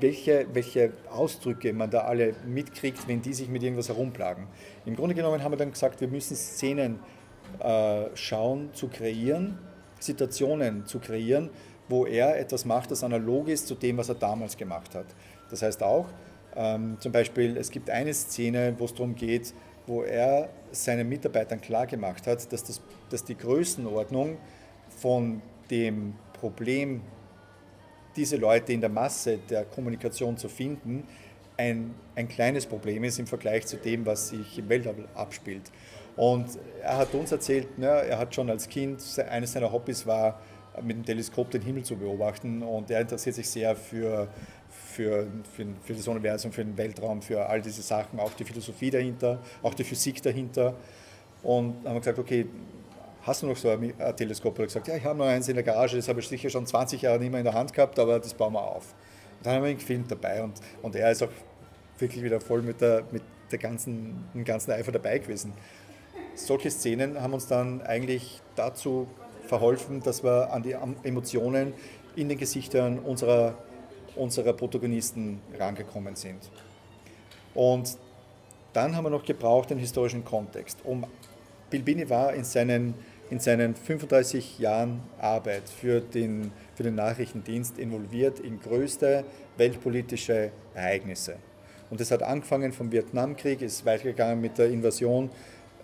welche, 0.00 0.46
welche 0.52 0.92
Ausdrücke 1.10 1.72
man 1.72 1.90
da 1.90 2.00
alle 2.00 2.34
mitkriegt, 2.46 3.08
wenn 3.08 3.22
die 3.22 3.32
sich 3.32 3.48
mit 3.48 3.62
irgendwas 3.62 3.88
herumplagen. 3.88 4.46
Im 4.84 4.96
Grunde 4.96 5.14
genommen 5.14 5.42
haben 5.42 5.52
wir 5.52 5.56
dann 5.56 5.72
gesagt, 5.72 6.00
wir 6.00 6.08
müssen 6.08 6.36
Szenen 6.36 6.98
äh, 7.60 8.04
schauen, 8.14 8.70
zu 8.72 8.88
kreieren, 8.88 9.58
Situationen 9.98 10.86
zu 10.86 10.98
kreieren, 10.98 11.50
wo 11.88 12.06
er 12.06 12.38
etwas 12.38 12.64
macht, 12.64 12.90
das 12.90 13.04
analog 13.04 13.48
ist 13.48 13.66
zu 13.66 13.74
dem, 13.74 13.96
was 13.96 14.08
er 14.08 14.14
damals 14.14 14.56
gemacht 14.56 14.94
hat. 14.94 15.06
Das 15.50 15.62
heißt 15.62 15.82
auch, 15.82 16.08
ähm, 16.54 16.96
zum 17.00 17.12
Beispiel, 17.12 17.56
es 17.56 17.70
gibt 17.70 17.90
eine 17.90 18.12
Szene, 18.12 18.74
wo 18.78 18.84
es 18.84 18.94
darum 18.94 19.14
geht, 19.14 19.54
wo 19.86 20.02
er 20.02 20.48
seinen 20.70 21.08
Mitarbeitern 21.08 21.60
klargemacht 21.60 22.26
hat, 22.26 22.52
dass, 22.52 22.64
das, 22.64 22.80
dass 23.10 23.24
die 23.24 23.36
Größenordnung 23.36 24.38
von 24.88 25.42
dem 25.70 26.14
Problem 26.42 27.00
diese 28.16 28.36
Leute 28.36 28.72
in 28.72 28.80
der 28.80 28.90
Masse 28.90 29.38
der 29.48 29.64
Kommunikation 29.64 30.36
zu 30.36 30.48
finden, 30.48 31.04
ein, 31.56 31.94
ein 32.16 32.26
kleines 32.28 32.66
Problem 32.66 33.04
ist 33.04 33.20
im 33.20 33.28
Vergleich 33.28 33.64
zu 33.64 33.76
dem, 33.76 34.04
was 34.04 34.30
sich 34.30 34.58
im 34.58 34.68
Weltall 34.68 35.08
abspielt. 35.14 35.70
Und 36.16 36.46
er 36.82 36.96
hat 36.96 37.14
uns 37.14 37.30
erzählt, 37.30 37.68
ja, 37.78 38.00
er 38.00 38.18
hat 38.18 38.34
schon 38.34 38.50
als 38.50 38.68
Kind, 38.68 39.00
eines 39.30 39.52
seiner 39.52 39.70
Hobbys 39.70 40.04
war, 40.04 40.40
mit 40.82 40.96
dem 40.96 41.04
Teleskop 41.04 41.48
den 41.52 41.62
Himmel 41.62 41.84
zu 41.84 41.96
beobachten 41.96 42.62
und 42.62 42.90
er 42.90 43.02
interessiert 43.02 43.36
sich 43.36 43.48
sehr 43.48 43.76
für, 43.76 44.26
für, 44.68 45.28
für, 45.54 45.66
für 45.84 45.94
das 45.94 46.08
Universum, 46.08 46.50
für 46.50 46.64
den 46.64 46.76
Weltraum, 46.76 47.22
für 47.22 47.46
all 47.46 47.62
diese 47.62 47.82
Sachen, 47.82 48.18
auch 48.18 48.32
die 48.32 48.44
Philosophie 48.44 48.90
dahinter, 48.90 49.38
auch 49.62 49.74
die 49.74 49.84
Physik 49.84 50.20
dahinter. 50.22 50.74
Und 51.44 51.86
haben 51.86 51.98
gesagt, 51.98 52.18
okay, 52.18 52.46
hast 53.22 53.42
du 53.42 53.46
noch 53.46 53.56
so 53.56 53.70
ein 53.70 53.92
Teleskop? 54.16 54.58
Er 54.58 54.62
hat 54.62 54.68
gesagt, 54.68 54.88
ja, 54.88 54.96
ich 54.96 55.04
habe 55.04 55.18
noch 55.18 55.26
eins 55.26 55.48
in 55.48 55.54
der 55.54 55.64
Garage, 55.64 55.96
das 55.96 56.08
habe 56.08 56.20
ich 56.20 56.28
sicher 56.28 56.50
schon 56.50 56.66
20 56.66 57.02
Jahre 57.02 57.18
nicht 57.18 57.30
mehr 57.30 57.40
in 57.40 57.44
der 57.44 57.54
Hand 57.54 57.72
gehabt, 57.72 57.98
aber 57.98 58.18
das 58.18 58.34
bauen 58.34 58.52
wir 58.52 58.62
auf. 58.62 58.94
Und 59.38 59.46
dann 59.46 59.54
haben 59.56 59.64
wir 59.64 59.70
ihn 59.70 59.78
gefilmt 59.78 60.10
dabei 60.10 60.42
und, 60.42 60.54
und 60.82 60.94
er 60.96 61.10
ist 61.10 61.22
auch 61.22 61.30
wirklich 61.98 62.22
wieder 62.22 62.40
voll 62.40 62.62
mit, 62.62 62.80
der, 62.80 63.04
mit 63.10 63.22
der 63.50 63.58
ganzen, 63.58 64.24
dem 64.34 64.44
ganzen 64.44 64.72
Eifer 64.72 64.92
dabei 64.92 65.18
gewesen. 65.18 65.52
Solche 66.34 66.70
Szenen 66.70 67.20
haben 67.20 67.34
uns 67.34 67.46
dann 67.46 67.82
eigentlich 67.82 68.40
dazu 68.56 69.06
verholfen, 69.46 70.02
dass 70.02 70.24
wir 70.24 70.52
an 70.52 70.62
die 70.62 70.76
Emotionen 71.02 71.74
in 72.16 72.28
den 72.28 72.38
Gesichtern 72.38 72.98
unserer, 72.98 73.54
unserer 74.16 74.52
Protagonisten 74.52 75.40
rangekommen 75.58 76.16
sind. 76.16 76.50
Und 77.54 77.98
dann 78.72 78.96
haben 78.96 79.04
wir 79.04 79.10
noch 79.10 79.24
gebraucht 79.24 79.70
den 79.70 79.78
historischen 79.78 80.24
Kontext. 80.24 80.78
Um 80.84 81.04
Bilbini 81.70 82.08
war 82.08 82.32
in 82.32 82.44
seinen, 82.44 82.94
in 83.30 83.40
seinen 83.40 83.74
35 83.74 84.58
Jahren 84.58 85.00
Arbeit 85.18 85.62
für 85.68 86.00
den, 86.00 86.52
für 86.74 86.82
den 86.82 86.94
Nachrichtendienst 86.94 87.78
involviert 87.78 88.40
in 88.40 88.60
größte 88.60 89.24
weltpolitische 89.56 90.50
Ereignisse. 90.74 91.36
Und 91.90 92.00
es 92.00 92.10
hat 92.10 92.22
angefangen 92.22 92.72
vom 92.72 92.90
Vietnamkrieg, 92.90 93.60
ist 93.62 93.84
weitergegangen 93.84 94.40
mit 94.40 94.56
der 94.58 94.70
Invasion 94.70 95.30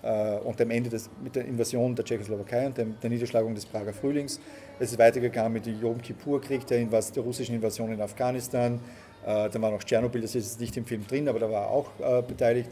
äh, 0.03 0.39
und 0.39 0.59
dem 0.59 0.71
Ende 0.71 0.91
des, 0.91 1.11
mit 1.23 1.37
der 1.37 1.45
Invasion 1.45 1.95
der 1.95 2.05
Tschechoslowakei 2.05 2.67
und 2.67 2.79
dem, 2.79 2.97
der 3.01 3.11
Niederschlagung 3.11 3.55
des 3.55 3.67
Prager 3.67 3.93
Frühlings. 3.93 4.41
Es 4.79 4.93
ist 4.93 4.99
weitergegangen 4.99 5.53
mit 5.53 5.67
dem 5.67 5.81
Yom 5.81 6.01
Kippur-Krieg, 6.01 6.67
der, 6.67 6.85
der, 6.85 7.23
russischen 7.23 7.55
Invasion 7.55 7.93
in 7.93 8.01
Afghanistan. 8.01 8.81
Äh, 9.27 9.51
dann 9.51 9.63
war 9.63 9.71
noch 9.71 9.83
Tschernobyl, 9.83 10.23
das 10.23 10.35
ist 10.35 10.61
nicht 10.61 10.77
im 10.77 10.87
Film 10.87 11.07
drin, 11.07 11.29
aber 11.29 11.41
da 11.41 11.51
war 11.51 11.65
er 11.65 11.71
auch 11.71 11.91
äh, 12.01 12.23
beteiligt. 12.23 12.71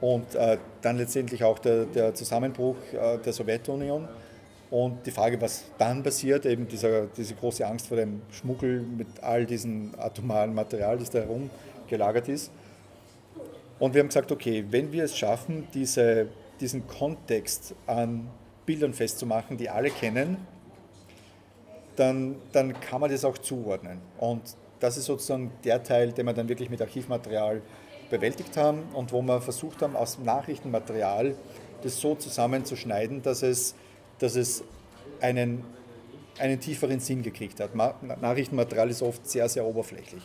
Und 0.00 0.34
äh, 0.34 0.58
dann 0.82 0.98
letztendlich 0.98 1.44
auch 1.44 1.58
der, 1.58 1.84
der 1.86 2.14
Zusammenbruch 2.14 2.76
äh, 2.92 3.18
der 3.18 3.32
Sowjetunion. 3.32 4.08
Und 4.70 5.06
die 5.06 5.10
Frage, 5.10 5.40
was 5.40 5.64
dann 5.78 6.02
passiert, 6.02 6.46
eben 6.46 6.66
dieser, 6.66 7.06
diese 7.06 7.34
große 7.34 7.64
Angst 7.66 7.86
vor 7.86 7.96
dem 7.96 8.22
Schmuggel 8.30 8.80
mit 8.80 9.06
all 9.22 9.46
diesem 9.46 9.92
atomaren 9.98 10.52
Material, 10.54 10.98
das 10.98 11.10
da 11.10 11.20
herumgelagert 11.20 12.28
ist. 12.28 12.50
Und 13.78 13.94
wir 13.94 14.00
haben 14.00 14.08
gesagt, 14.08 14.32
okay, 14.32 14.64
wenn 14.70 14.92
wir 14.92 15.04
es 15.04 15.16
schaffen, 15.16 15.68
diese, 15.74 16.28
diesen 16.60 16.86
Kontext 16.86 17.74
an 17.86 18.28
Bildern 18.66 18.94
festzumachen, 18.94 19.56
die 19.56 19.68
alle 19.68 19.90
kennen, 19.90 20.38
dann, 21.96 22.36
dann 22.52 22.78
kann 22.80 23.00
man 23.00 23.10
das 23.10 23.24
auch 23.24 23.38
zuordnen. 23.38 23.98
Und 24.18 24.42
das 24.80 24.96
ist 24.96 25.04
sozusagen 25.04 25.52
der 25.64 25.82
Teil, 25.82 26.12
den 26.12 26.26
wir 26.26 26.32
dann 26.32 26.48
wirklich 26.48 26.70
mit 26.70 26.80
Archivmaterial 26.80 27.62
bewältigt 28.10 28.56
haben 28.56 28.82
und 28.92 29.12
wo 29.12 29.22
wir 29.22 29.40
versucht 29.40 29.82
haben, 29.82 29.96
aus 29.96 30.18
Nachrichtenmaterial 30.18 31.34
das 31.82 32.00
so 32.00 32.14
zusammenzuschneiden, 32.14 33.22
dass 33.22 33.42
es, 33.42 33.74
dass 34.18 34.36
es 34.36 34.64
einen, 35.20 35.64
einen 36.38 36.60
tieferen 36.60 37.00
Sinn 37.00 37.22
gekriegt 37.22 37.60
hat. 37.60 37.74
Nachrichtenmaterial 37.74 38.90
ist 38.90 39.02
oft 39.02 39.28
sehr, 39.28 39.48
sehr 39.48 39.64
oberflächlich. 39.64 40.22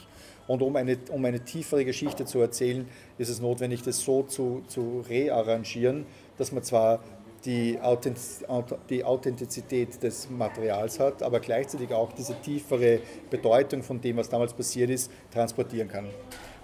Und 0.47 0.63
um 0.63 0.75
eine, 0.75 0.97
um 1.11 1.23
eine 1.25 1.43
tiefere 1.43 1.85
Geschichte 1.85 2.25
zu 2.25 2.39
erzählen, 2.39 2.87
ist 3.17 3.29
es 3.29 3.39
notwendig, 3.39 3.83
das 3.83 3.99
so 3.99 4.23
zu, 4.23 4.63
zu 4.67 5.05
rearrangieren, 5.07 6.05
dass 6.37 6.51
man 6.51 6.63
zwar 6.63 7.03
die, 7.45 7.77
die 8.89 9.03
Authentizität 9.03 10.01
des 10.01 10.29
Materials 10.29 10.99
hat, 10.99 11.23
aber 11.23 11.39
gleichzeitig 11.39 11.93
auch 11.93 12.11
diese 12.13 12.35
tiefere 12.41 12.99
Bedeutung 13.29 13.83
von 13.83 14.01
dem, 14.01 14.17
was 14.17 14.29
damals 14.29 14.53
passiert 14.53 14.89
ist, 14.89 15.11
transportieren 15.31 15.87
kann. 15.87 16.07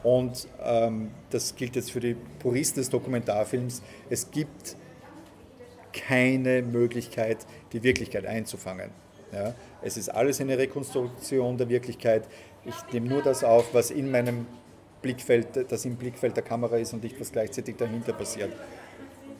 Und 0.06 0.48
ähm, 0.64 1.10
das 1.32 1.56
gilt 1.56 1.76
jetzt 1.76 1.92
für 1.92 2.00
die 2.00 2.16
Puristen 2.38 2.80
des 2.80 2.92
Dokumentarfilms. 2.92 3.82
Es 4.08 4.30
gibt 4.30 4.76
keine 5.94 6.62
Möglichkeit, 6.62 7.40
die 7.74 7.82
Wirklichkeit 7.82 8.28
einzufangen. 8.28 8.92
Ja? 9.34 9.56
Es 9.82 9.98
ist 9.98 10.10
alles 10.10 10.40
eine 10.40 10.60
Rekonstruktion 10.60 11.58
der 11.58 11.70
Wirklichkeit. 11.70 12.28
Ich 12.66 12.76
nehme 12.94 13.08
nur 13.08 13.24
das 13.24 13.44
auf, 13.44 13.74
was 13.74 13.90
in 13.90 14.12
meinem 14.12 14.46
Blickfeld, 15.02 15.72
das 15.72 15.86
im 15.86 15.96
Blickfeld 15.96 16.36
der 16.36 16.44
Kamera 16.44 16.78
ist 16.78 16.94
und 16.94 17.02
nicht, 17.02 17.20
was 17.20 17.32
gleichzeitig 17.32 17.76
dahinter 17.76 18.14
passiert. 18.14 18.52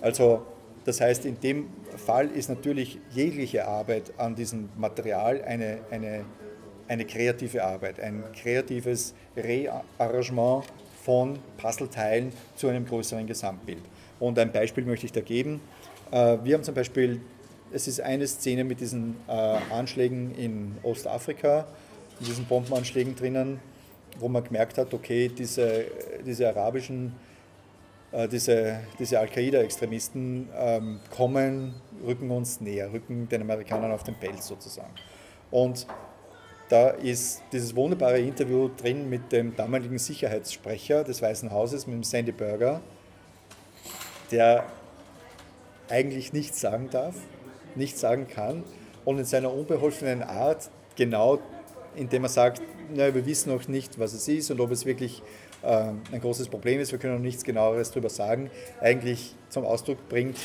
Also 0.02 0.42
das 0.84 1.00
heißt, 1.00 1.26
in 1.26 1.40
dem 1.42 1.68
Fall 1.96 2.28
ist 2.32 2.50
natürlich 2.50 3.00
jegliche 3.12 3.68
Arbeit 3.68 4.14
an 4.18 4.34
diesem 4.34 4.70
Material 4.78 5.44
eine, 5.44 5.82
eine, 5.92 6.26
eine 6.88 7.06
kreative 7.06 7.64
Arbeit, 7.64 8.00
ein 8.00 8.24
kreatives 8.34 9.14
Rearrangement 9.36 10.66
von 11.04 11.40
Puzzleteilen 11.58 12.32
zu 12.56 12.68
einem 12.68 12.86
größeren 12.86 13.28
Gesamtbild. 13.28 13.84
Und 14.20 14.40
ein 14.40 14.52
Beispiel 14.52 14.86
möchte 14.86 15.06
ich 15.06 15.12
da 15.12 15.22
geben. 15.22 15.62
Äh, 16.12 16.38
wir 16.44 16.56
haben 16.56 16.64
zum 16.64 16.74
Beispiel, 16.74 17.22
es 17.72 17.88
ist 17.88 18.02
eine 18.02 18.28
Szene 18.28 18.64
mit 18.64 18.80
diesen 18.80 19.16
äh, 19.28 19.32
Anschlägen 19.32 20.34
in 20.36 20.78
Ostafrika, 20.84 21.68
diesen 22.20 22.46
Bombenanschlägen 22.46 23.16
drinnen, 23.16 23.60
wo 24.20 24.28
man 24.28 24.44
gemerkt 24.44 24.78
hat, 24.78 24.94
okay, 24.94 25.30
diese, 25.30 25.86
diese 26.26 26.48
arabischen, 26.48 27.14
äh, 28.12 28.28
diese, 28.28 28.80
diese 28.98 29.20
Al-Qaida-Extremisten 29.20 30.50
ähm, 30.58 31.00
kommen, 31.16 31.76
rücken 32.06 32.32
uns 32.32 32.62
näher, 32.62 32.92
rücken 32.94 33.28
den 33.28 33.42
Amerikanern 33.42 33.92
auf 33.92 34.04
den 34.04 34.16
Pelz 34.16 34.48
sozusagen. 34.48 34.94
Und 35.52 35.86
da 36.70 36.90
ist 36.90 37.44
dieses 37.52 37.76
wunderbare 37.76 38.20
Interview 38.20 38.70
drin 38.76 39.10
mit 39.10 39.32
dem 39.32 39.56
damaligen 39.56 39.98
Sicherheitssprecher 39.98 41.04
des 41.04 41.22
Weißen 41.22 41.52
Hauses, 41.52 41.86
mit 41.86 41.96
dem 41.96 42.04
Sandy 42.04 42.32
Berger, 42.32 42.82
der 44.32 44.66
eigentlich 45.90 46.34
nichts 46.34 46.60
sagen 46.60 46.90
darf, 46.90 47.16
nichts 47.76 48.00
sagen 48.00 48.28
kann 48.28 48.64
und 49.04 49.20
in 49.20 49.26
seiner 49.26 49.54
unbeholfenen 49.54 50.24
Art 50.24 50.70
genau 50.96 51.40
indem 51.96 52.24
er 52.24 52.30
sagt, 52.30 52.62
na, 52.94 53.14
wir 53.14 53.26
wissen 53.26 53.52
noch 53.52 53.68
nicht, 53.68 54.00
was 54.00 54.14
es 54.14 54.28
ist 54.28 54.52
und 54.52 54.60
ob 54.60 54.72
es 54.72 54.86
wirklich 54.86 55.22
äh, 55.64 55.92
ein 56.12 56.22
großes 56.22 56.50
Problem 56.50 56.80
ist, 56.80 56.92
wir 56.92 57.00
können 57.00 57.16
noch 57.16 57.22
nichts 57.22 57.44
genaueres 57.44 57.92
darüber 57.92 58.10
sagen, 58.10 58.50
eigentlich 58.82 59.36
zum 59.50 59.66
Ausdruck 59.66 60.08
bringt, 60.10 60.38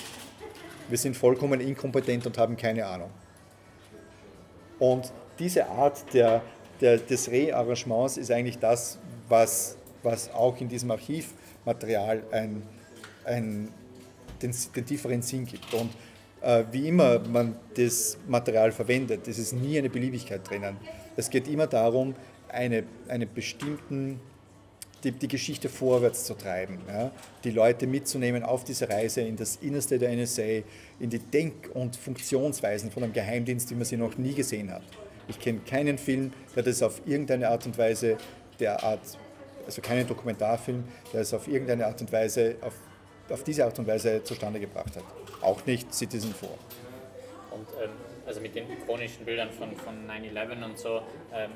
wir 0.89 0.99
sind 0.99 1.17
vollkommen 1.17 1.61
inkompetent 1.61 2.27
und 2.27 2.39
haben 2.39 2.57
keine 2.57 2.87
Ahnung. 2.87 3.11
Und 4.79 5.13
diese 5.41 5.67
Art 5.69 6.05
der, 6.13 6.43
der, 6.81 6.99
des 6.99 7.31
Rearrangements 7.31 8.19
ist 8.19 8.31
eigentlich 8.31 8.59
das, 8.59 8.99
was, 9.29 9.77
was 10.03 10.33
auch 10.33 10.61
in 10.61 10.69
diesem 10.69 10.91
Archivmaterial 10.91 12.23
ein, 12.31 12.63
ein, 13.25 13.69
den, 14.41 14.55
den 14.77 14.87
tieferen 14.87 15.23
Sinn 15.23 15.47
gibt. 15.47 15.73
Und 15.75 15.91
äh, 16.43 16.65
wie 16.71 16.89
immer 16.89 17.19
man 17.21 17.57
das 17.75 18.19
Material 18.29 18.71
verwendet, 18.71 19.27
es 19.27 19.39
ist 19.39 19.53
nie 19.55 19.79
eine 19.79 19.91
Beliebigkeit 19.91 20.49
drinnen. 20.49 20.77
Es 21.17 21.29
geht 21.31 21.49
immer 21.49 21.67
darum, 21.67 22.15
eine, 22.49 22.85
eine 23.09 23.27
bestimmten, 23.27 24.21
die, 25.05 25.13
die 25.13 25.29
Geschichte 25.29 25.69
vorwärts 25.69 26.25
zu 26.25 26.35
treiben, 26.35 26.79
ja? 26.89 27.11
die 27.45 27.51
Leute 27.51 27.87
mitzunehmen 27.87 28.43
auf 28.43 28.65
diese 28.65 28.89
Reise 28.89 29.23
in 29.23 29.37
das 29.37 29.57
Innerste 29.57 29.99
der 29.99 30.15
NSA, 30.15 30.63
in 30.99 31.09
die 31.09 31.19
Denk- 31.19 31.71
und 31.75 31.97
Funktionsweisen 31.97 32.91
von 32.91 33.05
einem 33.05 33.13
Geheimdienst, 33.13 33.71
wie 33.71 33.75
man 33.75 33.85
sie 33.85 33.97
noch 33.97 34.19
nie 34.19 34.35
gesehen 34.35 34.71
hat. 34.71 34.83
Ich 35.29 35.39
kenne 35.39 35.61
keinen 35.61 35.99
Film, 35.99 36.33
der 36.55 36.63
das 36.63 36.83
auf 36.83 37.01
irgendeine 37.07 37.49
Art 37.49 37.67
und 37.67 37.77
Weise 37.79 38.17
derart, 38.59 39.01
also 39.67 39.81
keinen 39.81 40.07
Dokumentarfilm, 40.07 40.85
der 41.13 41.21
es 41.21 41.33
auf 41.35 41.49
irgendeine 41.49 41.87
Art 41.87 42.01
und 42.01 42.13
Weise, 42.13 42.57
auf, 42.61 42.75
auf 43.31 43.45
diese 43.45 43.65
Art 43.65 43.79
und 43.79 43.87
Weise 43.87 44.23
zustande 44.25 44.61
gebracht 44.61 44.97
hat. 44.97 45.05
Auch 45.41 45.65
nicht 45.67 45.93
Citizen 45.95 46.35
4. 46.35 46.49
Und 47.51 47.69
ähm, 47.83 47.91
also 48.27 48.41
mit 48.41 48.55
den 48.55 48.71
ikonischen 48.71 49.25
Bildern 49.25 49.51
von, 49.51 49.75
von 49.77 49.95
9-11 50.09 50.65
und 50.65 50.79
so, 50.79 51.03
ähm, 51.33 51.51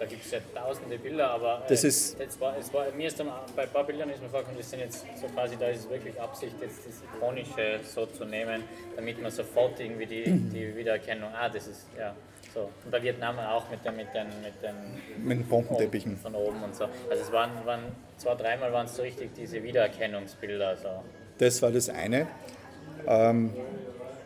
da 0.00 0.06
gibt 0.06 0.24
es 0.24 0.30
ja 0.30 0.38
tausende 0.54 0.98
Bilder, 0.98 1.30
aber 1.30 1.62
äh, 1.66 1.68
das 1.68 1.84
ist 1.84 2.18
es 2.18 2.40
war, 2.40 2.56
es 2.56 2.72
war, 2.72 2.90
mir 2.92 3.08
ist 3.08 3.20
dann 3.20 3.30
bei 3.54 3.64
ein 3.64 3.68
paar 3.68 3.84
Bildern 3.84 4.08
ist 4.08 4.22
mir 4.22 4.30
vorgekommen, 4.30 4.58
das 4.58 4.70
sind 4.70 4.80
jetzt 4.80 5.04
so 5.20 5.26
quasi, 5.28 5.56
da 5.58 5.68
ist 5.68 5.80
es 5.80 5.90
wirklich 5.90 6.18
Absicht, 6.18 6.54
jetzt 6.60 6.86
das 6.86 7.02
Ikonische 7.02 7.80
so 7.84 8.06
zu 8.06 8.24
nehmen, 8.24 8.64
damit 8.96 9.20
man 9.20 9.30
sofort 9.30 9.78
irgendwie 9.78 10.06
die, 10.06 10.24
die 10.24 10.74
Wiedererkennung, 10.74 11.28
ah, 11.34 11.50
das 11.50 11.66
ist, 11.66 11.86
ja, 11.98 12.14
so. 12.52 12.70
Und 12.84 12.90
bei 12.90 13.02
Vietnam 13.02 13.38
auch 13.38 13.70
mit 13.70 13.84
den, 13.84 13.96
mit 13.96 14.08
den, 14.14 14.26
mit 14.42 14.62
den, 14.62 15.24
mit 15.26 15.38
den 15.38 15.46
Bombenteppichen. 15.46 16.16
Von 16.16 16.34
oben 16.34 16.62
und 16.62 16.74
so. 16.74 16.84
Also 17.08 17.22
es 17.22 17.32
waren, 17.32 17.50
waren 17.64 17.80
zwei, 18.16 18.34
dreimal 18.34 18.72
waren 18.72 18.86
es 18.86 18.96
so 18.96 19.02
richtig 19.02 19.34
diese 19.34 19.62
Wiedererkennungsbilder. 19.62 20.76
So. 20.76 20.88
Das 21.38 21.62
war 21.62 21.70
das 21.70 21.88
eine. 21.88 22.26
Ähm, 23.06 23.54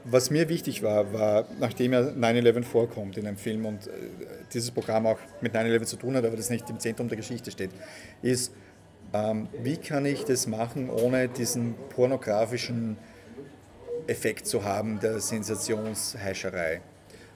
was 0.04 0.30
mir 0.30 0.48
wichtig 0.48 0.82
war, 0.82 1.12
war, 1.12 1.46
nachdem 1.58 1.92
ja 1.94 2.00
9-11 2.00 2.62
vorkommt 2.62 3.16
in 3.16 3.26
einem 3.26 3.38
Film 3.38 3.64
und 3.64 3.86
äh, 3.86 3.90
dieses 4.52 4.70
Programm 4.70 5.06
auch 5.06 5.18
mit 5.40 5.54
9-11 5.54 5.84
zu 5.84 5.96
tun 5.96 6.16
hat, 6.16 6.24
aber 6.24 6.36
das 6.36 6.50
nicht 6.50 6.68
im 6.68 6.78
Zentrum 6.78 7.08
der 7.08 7.16
Geschichte 7.16 7.50
steht, 7.50 7.70
ist, 8.20 8.52
ähm, 9.14 9.48
wie 9.62 9.76
kann 9.76 10.04
ich 10.04 10.24
das 10.24 10.46
machen, 10.46 10.90
ohne 10.90 11.28
diesen 11.28 11.74
pornografischen 11.88 12.98
Effekt 14.06 14.46
zu 14.46 14.64
haben 14.64 15.00
der 15.00 15.20
Sensationsheischerei. 15.20 16.82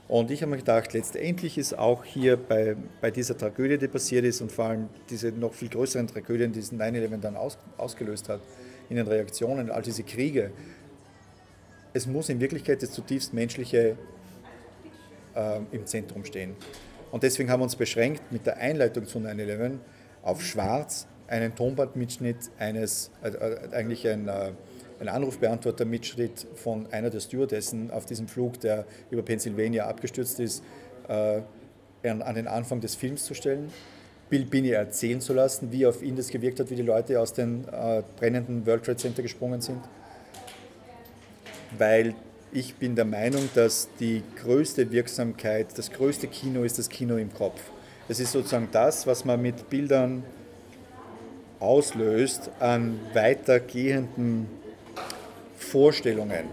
Und 0.09 0.31
ich 0.31 0.40
habe 0.40 0.51
mir 0.51 0.57
gedacht, 0.57 0.94
letztendlich 0.94 1.59
ist 1.59 1.79
auch 1.79 2.03
hier 2.03 2.38
bei, 2.38 2.77
bei 3.03 3.11
dieser 3.11 3.37
Tragödie, 3.37 3.77
die 3.77 3.88
passiert 3.88 4.25
ist 4.25 4.40
und 4.40 4.51
vor 4.51 4.64
allem 4.64 4.88
diese 5.11 5.31
noch 5.33 5.53
viel 5.53 5.68
größeren 5.68 6.07
Tragödien, 6.07 6.51
die 6.51 6.62
9-11 6.62 7.18
dann 7.18 7.37
aus, 7.37 7.59
ausgelöst 7.77 8.31
hat, 8.31 8.40
in 8.88 8.97
den 8.97 9.07
Reaktionen, 9.07 9.71
all 9.71 9.83
diese 9.83 10.03
Kriege, 10.03 10.51
es 11.92 12.07
muss 12.07 12.31
in 12.31 12.40
Wirklichkeit 12.40 12.83
das 12.83 12.92
zutiefst 12.92 13.35
Menschliche 13.35 13.97
äh, 15.35 15.61
im 15.73 15.85
Zentrum 15.85 16.25
stehen. 16.25 16.57
Und 17.11 17.23
deswegen 17.23 17.51
haben 17.51 17.61
wir 17.61 17.64
uns 17.64 17.77
beschränkt 17.77 18.33
mit 18.33 18.47
der 18.47 18.57
Einleitung 18.59 19.07
zu 19.07 19.18
9-11 19.18 19.79
auf 20.23 20.42
Schwarz 20.42 21.07
einen 21.27 21.55
Tonbandmitschnitt 21.55 22.51
eines, 22.59 23.11
äh, 23.23 23.29
äh, 23.29 23.73
eigentlich 23.73 24.07
ein, 24.09 24.29
äh, 24.29 24.53
ein 25.01 25.09
Anrufbeantworter 25.09 25.85
mitschritt 25.85 26.47
von 26.55 26.87
einer 26.93 27.11
der 27.11 27.21
Stewardessen 27.21 27.91
auf 27.91 28.07
diesem 28.07 28.29
Flug, 28.29 28.61
der 28.61 28.85
über 29.11 29.23
Pennsylvania 29.23 29.87
abgestürzt 29.87 30.41
ist, 30.41 30.63
äh, 31.09 31.41
an 32.03 32.35
den 32.35 32.47
Anfang 32.47 32.81
des 32.81 32.95
Films 32.95 33.25
zu 33.25 33.35
stellen. 33.35 33.71
Bill 34.31 34.45
Binney 34.45 34.71
erzählen 34.71 35.21
zu 35.21 35.33
lassen, 35.33 35.73
wie 35.73 35.87
auf 35.87 36.03
ihn 36.03 36.17
das 36.17 36.29
gewirkt 36.29 36.61
hat, 36.61 36.71
wie 36.71 36.77
die 36.77 36.83
Leute 36.83 37.21
aus 37.21 37.33
dem 37.33 37.65
äh, 37.71 38.03
brennenden 38.19 38.67
World 38.67 38.85
Trade 38.85 38.99
Center 38.99 39.23
gesprungen 39.23 39.61
sind. 39.61 39.81
Weil 41.77 42.15
ich 42.53 42.75
bin 42.75 42.95
der 42.95 43.05
Meinung, 43.05 43.49
dass 43.55 43.89
die 44.01 44.23
größte 44.43 44.91
Wirksamkeit, 44.91 45.67
das 45.77 45.91
größte 45.91 46.29
Kino 46.29 46.63
ist 46.63 46.79
das 46.79 46.89
Kino 46.89 47.17
im 47.17 47.33
Kopf. 47.33 47.61
Es 48.09 48.21
ist 48.21 48.33
sozusagen 48.33 48.69
das, 48.73 49.07
was 49.07 49.25
man 49.25 49.41
mit 49.41 49.69
Bildern 49.69 50.25
auslöst 51.61 52.51
an 52.61 52.99
weitergehenden 53.13 54.47
Vorstellungen, 55.71 56.45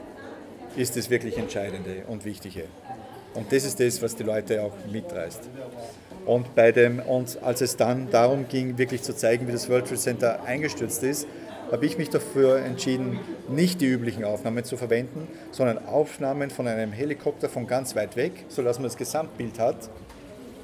ist 0.76 0.98
das 0.98 1.10
wirklich 1.10 1.38
Entscheidende 1.38 2.04
und 2.08 2.26
Wichtige. 2.26 2.66
Und 3.34 3.52
das 3.52 3.64
ist 3.64 3.80
das, 3.80 4.02
was 4.02 4.16
die 4.16 4.24
Leute 4.24 4.62
auch 4.62 4.74
mitreißt. 4.92 5.50
Und, 6.26 6.56
bei 6.56 6.72
dem, 6.72 7.00
und 7.00 7.42
als 7.44 7.62
es 7.62 7.78
dann 7.78 8.10
darum 8.10 8.48
ging, 8.48 8.78
wirklich 8.78 9.04
zu 9.04 9.16
zeigen, 9.16 9.48
wie 9.48 9.52
das 9.52 9.70
World 9.70 9.86
Trade 9.86 10.00
Center 10.00 10.44
eingestürzt 10.44 11.04
ist, 11.04 11.28
habe 11.72 11.86
ich 11.86 11.98
mich 11.98 12.10
dafür 12.10 12.60
entschieden, 12.60 13.20
nicht 13.50 13.82
die 13.82 13.88
üblichen 13.88 14.24
Aufnahmen 14.24 14.64
zu 14.64 14.78
verwenden, 14.78 15.28
sondern 15.52 15.86
Aufnahmen 15.88 16.50
von 16.50 16.68
einem 16.68 16.92
Helikopter 16.92 17.50
von 17.50 17.68
ganz 17.68 17.96
weit 17.96 18.16
weg, 18.16 18.46
sodass 18.50 18.78
man 18.78 18.86
das 18.86 18.98
Gesamtbild 18.98 19.60
hat, 19.60 19.90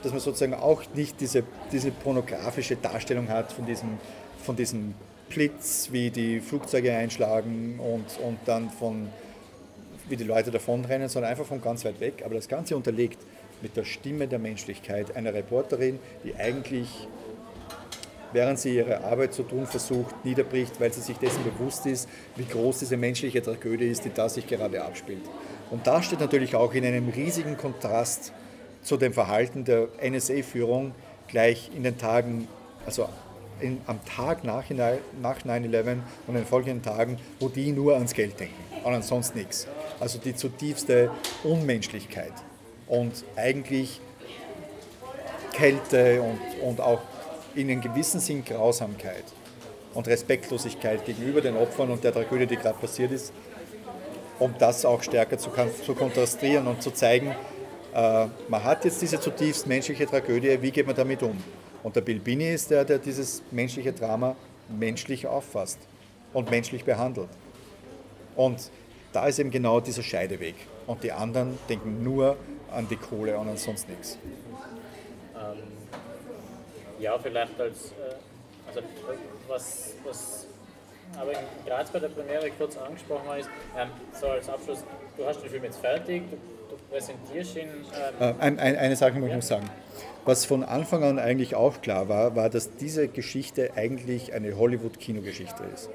dass 0.03 0.11
man 0.11 0.19
sozusagen 0.19 0.53
auch 0.53 0.83
nicht 0.93 1.19
diese, 1.19 1.43
diese 1.71 1.91
pornografische 1.91 2.75
Darstellung 2.75 3.29
hat 3.29 3.51
von 3.51 3.65
diesem, 3.65 3.97
von 4.43 4.55
diesem 4.55 4.93
Blitz, 5.33 5.89
wie 5.91 6.09
die 6.09 6.39
Flugzeuge 6.39 6.93
einschlagen 6.93 7.79
und, 7.79 8.23
und 8.23 8.37
dann 8.45 8.69
von, 8.69 9.09
wie 10.09 10.17
die 10.17 10.23
Leute 10.23 10.51
davonrennen, 10.51 11.09
sondern 11.09 11.31
einfach 11.31 11.45
von 11.45 11.61
ganz 11.61 11.85
weit 11.85 11.99
weg. 11.99 12.23
Aber 12.25 12.35
das 12.35 12.47
Ganze 12.47 12.75
unterlegt 12.75 13.19
mit 13.61 13.77
der 13.77 13.85
Stimme 13.85 14.27
der 14.27 14.39
Menschlichkeit 14.39 15.15
einer 15.15 15.33
Reporterin, 15.33 15.99
die 16.23 16.35
eigentlich 16.35 17.07
während 18.33 18.59
sie 18.59 18.75
ihre 18.75 19.03
Arbeit 19.03 19.33
zu 19.33 19.43
tun 19.43 19.65
versucht, 19.65 20.23
niederbricht, 20.23 20.79
weil 20.79 20.93
sie 20.93 21.01
sich 21.01 21.17
dessen 21.17 21.43
bewusst 21.43 21.85
ist, 21.85 22.07
wie 22.35 22.45
groß 22.45 22.79
diese 22.79 22.97
menschliche 22.97 23.41
Tragödie 23.41 23.87
ist, 23.87 24.05
die 24.05 24.13
da 24.13 24.29
sich 24.29 24.47
gerade 24.47 24.83
abspielt. 24.83 25.29
Und 25.69 25.85
das 25.87 26.05
steht 26.05 26.19
natürlich 26.19 26.55
auch 26.55 26.73
in 26.73 26.85
einem 26.85 27.09
riesigen 27.09 27.57
Kontrast 27.57 28.31
zu 28.81 28.97
dem 28.97 29.13
Verhalten 29.13 29.65
der 29.65 29.89
NSA-Führung 30.01 30.93
gleich 31.27 31.71
in 31.75 31.83
den 31.83 31.97
Tagen, 31.97 32.47
also 32.85 33.07
in, 33.61 33.81
am 33.87 34.03
Tag 34.05 34.43
nach, 34.43 34.65
nach 35.21 35.39
9-11 35.39 35.97
und 36.27 36.35
den 36.35 36.45
folgenden 36.45 36.81
Tagen, 36.81 37.17
wo 37.39 37.49
die 37.49 37.71
nur 37.71 37.95
ans 37.95 38.13
Geld 38.13 38.39
denken 38.39 38.55
und 38.83 38.93
ansonsten 38.93 39.39
nichts. 39.39 39.67
Also 39.99 40.19
die 40.19 40.35
zutiefste 40.35 41.11
Unmenschlichkeit 41.43 42.33
und 42.87 43.23
eigentlich 43.35 44.01
Kälte 45.53 46.21
und, 46.21 46.39
und 46.61 46.81
auch 46.81 47.01
in 47.55 47.69
einem 47.69 47.81
gewissen 47.81 48.19
Sinn 48.19 48.43
Grausamkeit 48.43 49.23
und 49.93 50.07
Respektlosigkeit 50.07 51.05
gegenüber 51.05 51.41
den 51.41 51.57
Opfern 51.57 51.91
und 51.91 52.03
der 52.03 52.13
Tragödie, 52.13 52.47
die 52.47 52.55
gerade 52.55 52.79
passiert 52.79 53.11
ist, 53.11 53.33
um 54.39 54.53
das 54.57 54.85
auch 54.85 55.03
stärker 55.03 55.37
zu, 55.37 55.51
zu 55.85 55.93
kontrastieren 55.93 56.67
und 56.67 56.81
zu 56.81 56.91
zeigen, 56.91 57.35
äh, 57.93 58.27
man 58.47 58.63
hat 58.63 58.85
jetzt 58.85 59.01
diese 59.01 59.19
zutiefst 59.19 59.67
menschliche 59.67 60.05
Tragödie, 60.05 60.57
wie 60.61 60.71
geht 60.71 60.87
man 60.87 60.95
damit 60.95 61.21
um? 61.21 61.37
Und 61.83 61.95
der 61.95 62.01
Bill 62.01 62.19
Binney 62.19 62.53
ist 62.53 62.69
der, 62.69 62.85
der 62.85 62.99
dieses 62.99 63.41
menschliche 63.51 63.93
Drama 63.93 64.35
menschlich 64.69 65.27
auffasst 65.27 65.79
und 66.33 66.49
menschlich 66.49 66.85
behandelt. 66.85 67.29
Und 68.35 68.69
da 69.13 69.27
ist 69.27 69.39
eben 69.39 69.51
genau 69.51 69.79
dieser 69.79 70.03
Scheideweg. 70.03 70.55
Und 70.87 71.03
die 71.03 71.11
anderen 71.11 71.57
denken 71.67 72.03
nur 72.03 72.37
an 72.71 72.87
die 72.87 72.95
Kohle 72.95 73.37
und 73.37 73.49
an 73.49 73.57
sonst 73.57 73.89
nichts. 73.89 74.17
Ja, 77.01 77.17
vielleicht 77.17 77.59
als, 77.59 77.93
äh, 77.93 78.13
also 78.67 78.81
was, 79.47 79.93
was 80.05 80.45
aber 81.19 81.31
in 81.31 81.39
Graz 81.65 81.89
bei 81.89 81.97
der 81.97 82.09
Premiere 82.09 82.51
kurz 82.51 82.77
angesprochen 82.77 83.39
ist, 83.39 83.49
ähm, 83.75 83.89
so 84.13 84.27
als 84.27 84.47
Abschluss, 84.47 84.83
du 85.17 85.25
hast 85.25 85.41
den 85.41 85.49
Film 85.49 85.63
jetzt 85.63 85.79
fertig, 85.79 86.21
du 86.29 86.37
präsentierst 86.91 87.55
ihn. 87.55 87.63
Ähm, 87.63 88.15
äh, 88.19 88.33
ein, 88.39 88.59
ein, 88.59 88.75
eine 88.75 88.95
Sache 88.95 89.17
muss 89.19 89.29
ich 89.29 89.35
noch 89.35 89.41
sagen. 89.41 89.69
Was 90.25 90.45
von 90.45 90.63
Anfang 90.63 91.03
an 91.03 91.17
eigentlich 91.17 91.55
auch 91.55 91.81
klar 91.81 92.07
war, 92.07 92.35
war, 92.35 92.49
dass 92.49 92.75
diese 92.75 93.07
Geschichte 93.07 93.71
eigentlich 93.75 94.33
eine 94.33 94.55
Hollywood-Kinogeschichte 94.55 95.63
ist. 95.73 95.89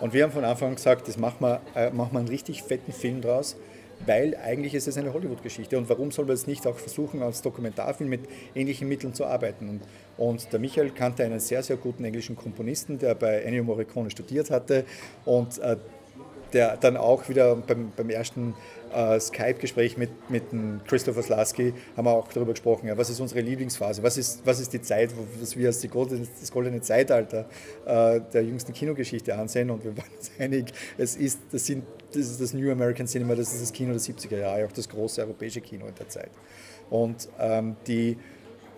Und 0.00 0.12
wir 0.12 0.24
haben 0.24 0.32
von 0.32 0.44
Anfang 0.44 0.70
an 0.70 0.74
gesagt, 0.74 1.06
das 1.06 1.16
machen 1.16 1.36
wir, 1.40 1.60
äh, 1.76 1.90
machen 1.90 2.12
wir 2.12 2.18
einen 2.18 2.28
richtig 2.28 2.62
fetten 2.62 2.92
Film 2.92 3.20
draus, 3.20 3.56
weil 4.04 4.36
eigentlich 4.36 4.74
ist 4.74 4.88
es 4.88 4.96
eine 4.96 5.12
Hollywood-Geschichte. 5.12 5.76
Und 5.78 5.88
warum 5.88 6.10
soll 6.10 6.24
man 6.24 6.34
es 6.34 6.46
nicht 6.46 6.66
auch 6.66 6.76
versuchen, 6.76 7.22
als 7.22 7.42
Dokumentarfilm 7.42 8.10
mit 8.10 8.22
ähnlichen 8.54 8.88
Mitteln 8.88 9.14
zu 9.14 9.26
arbeiten? 9.26 9.68
Und, 9.68 9.82
und, 10.16 10.52
der 10.52 10.58
Michael 10.58 10.90
kannte 10.90 11.24
einen 11.24 11.40
sehr, 11.40 11.62
sehr 11.62 11.76
guten 11.76 12.04
englischen 12.04 12.36
Komponisten, 12.36 12.98
der 12.98 13.14
bei 13.14 13.42
Ennio 13.42 13.62
Morricone 13.64 14.10
studiert 14.10 14.50
hatte 14.50 14.84
und 15.24 15.58
äh, 15.58 15.76
der 16.52 16.76
dann 16.76 16.96
auch 16.96 17.28
wieder 17.28 17.56
beim, 17.56 17.92
beim 17.96 18.10
ersten 18.10 18.54
äh, 18.92 19.18
Skype-Gespräch 19.20 19.96
mit, 19.96 20.10
mit 20.30 20.44
Christopher 20.86 21.22
Slasky 21.22 21.74
haben 21.96 22.06
wir 22.06 22.12
auch 22.12 22.28
darüber 22.28 22.52
gesprochen, 22.52 22.88
ja, 22.88 22.96
was 22.96 23.10
ist 23.10 23.20
unsere 23.20 23.40
Lieblingsphase, 23.40 24.02
was 24.02 24.16
ist, 24.16 24.42
was 24.44 24.60
ist 24.60 24.72
die 24.72 24.80
Zeit, 24.80 25.10
was 25.40 25.56
wir 25.56 25.68
als 25.68 25.88
goldene, 25.90 26.26
das 26.40 26.50
goldene 26.50 26.80
Zeitalter 26.80 27.46
äh, 27.86 28.20
der 28.32 28.42
jüngsten 28.42 28.72
Kinogeschichte 28.72 29.34
ansehen 29.36 29.70
und 29.70 29.84
wir 29.84 29.96
waren 29.96 30.10
uns 30.16 30.30
einig, 30.38 30.72
es 30.96 31.16
ist, 31.16 31.40
das, 31.52 31.66
sind, 31.66 31.84
das 32.12 32.22
ist 32.22 32.40
das 32.40 32.54
New 32.54 32.70
American 32.70 33.06
Cinema, 33.06 33.34
das 33.34 33.52
ist 33.52 33.62
das 33.62 33.72
Kino 33.72 33.92
der 33.92 34.00
70er 34.00 34.38
Jahre, 34.38 34.66
auch 34.66 34.72
das 34.72 34.88
große 34.88 35.20
europäische 35.20 35.60
Kino 35.60 35.86
in 35.86 35.94
der 35.94 36.08
Zeit. 36.08 36.30
Und, 36.90 37.28
ähm, 37.38 37.76
die, 37.86 38.16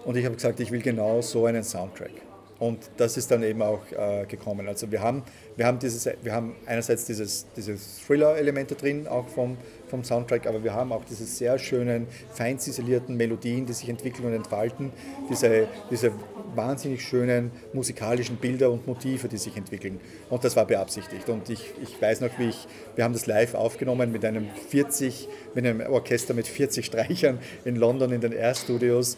und 0.05 0.17
ich 0.17 0.25
habe 0.25 0.35
gesagt, 0.35 0.59
ich 0.61 0.71
will 0.71 0.83
genau 0.83 1.21
so 1.21 1.47
einen 1.47 1.63
Soundtrack. 1.63 2.30
Und 2.61 2.91
das 2.99 3.17
ist 3.17 3.31
dann 3.31 3.43
eben 3.43 3.63
auch 3.63 3.81
äh, 3.91 4.27
gekommen. 4.27 4.69
Also 4.69 4.93
wir 4.93 5.01
haben, 5.01 5.23
wir 5.57 5.67
haben, 5.67 5.79
dieses, 5.79 6.07
wir 6.23 6.35
haben 6.35 6.55
einerseits 6.67 7.07
dieses, 7.07 7.47
dieses 7.57 8.01
Thriller-Elemente 8.07 8.75
drin, 8.75 9.09
auch 9.09 9.27
vom, 9.29 9.57
vom 9.89 10.05
Soundtrack, 10.05 10.47
aber 10.47 10.63
wir 10.63 10.75
haben 10.75 10.93
auch 10.93 11.03
diese 11.07 11.25
sehr 11.25 11.59
schönen, 11.59 12.07
fein 12.35 12.59
ziselierten 12.59 13.17
Melodien, 13.17 13.65
die 13.65 13.73
sich 13.73 13.89
entwickeln 13.89 14.27
und 14.27 14.35
entfalten, 14.35 14.93
diese, 15.31 15.69
diese 15.91 16.13
wahnsinnig 16.55 17.03
schönen 17.03 17.51
musikalischen 17.73 18.37
Bilder 18.37 18.71
und 18.71 18.87
Motive, 18.87 19.29
die 19.29 19.39
sich 19.39 19.57
entwickeln. 19.57 19.99
Und 20.29 20.45
das 20.45 20.55
war 20.55 20.67
beabsichtigt. 20.67 21.31
Und 21.31 21.49
ich, 21.49 21.73
ich 21.83 22.01
weiß 22.01 22.21
noch, 22.21 22.39
wie 22.39 22.51
ich, 22.51 22.69
wir 22.95 23.05
haben 23.05 23.15
das 23.15 23.27
live 23.27 23.55
aufgenommen 23.55 24.13
mit 24.13 24.23
einem 24.23 24.49
40, 24.69 25.29
mit 25.55 25.65
einem 25.65 25.81
Orchester 25.91 26.35
mit 26.35 26.47
40 26.47 26.85
Streichern 26.85 27.39
in 27.65 27.77
London 27.77 28.13
in 28.13 28.21
den 28.21 28.33
Air 28.33 28.55
Studios 28.55 29.17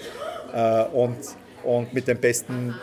äh, 0.54 0.84
und, 0.84 1.16
und 1.64 1.92
mit 1.92 2.06
den 2.06 2.18
besten 2.18 2.76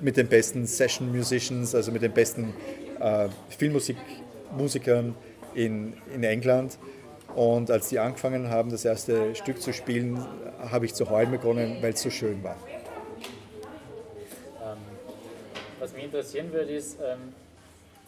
mit 0.00 0.16
den 0.16 0.28
besten 0.28 0.66
Session 0.66 1.10
Musicians, 1.14 1.74
also 1.74 1.92
mit 1.92 2.02
den 2.02 2.12
besten 2.12 2.54
äh, 3.00 3.28
Filmmusikern 3.48 5.14
in, 5.54 5.94
in 6.14 6.24
England. 6.24 6.78
Und 7.34 7.70
als 7.70 7.88
die 7.88 7.98
angefangen 7.98 8.48
haben, 8.48 8.70
das 8.70 8.84
erste 8.84 9.34
Stück 9.34 9.60
zu 9.60 9.72
spielen, 9.72 10.24
habe 10.70 10.86
ich 10.86 10.94
zu 10.94 11.10
heulen 11.10 11.30
begonnen, 11.30 11.78
weil 11.82 11.92
es 11.92 12.02
so 12.02 12.10
schön 12.10 12.42
war. 12.42 12.56
Ähm, 14.64 14.78
was 15.78 15.92
mich 15.92 16.04
interessieren 16.04 16.50
würde, 16.52 16.72
ist, 16.72 16.98
ähm, 17.00 17.34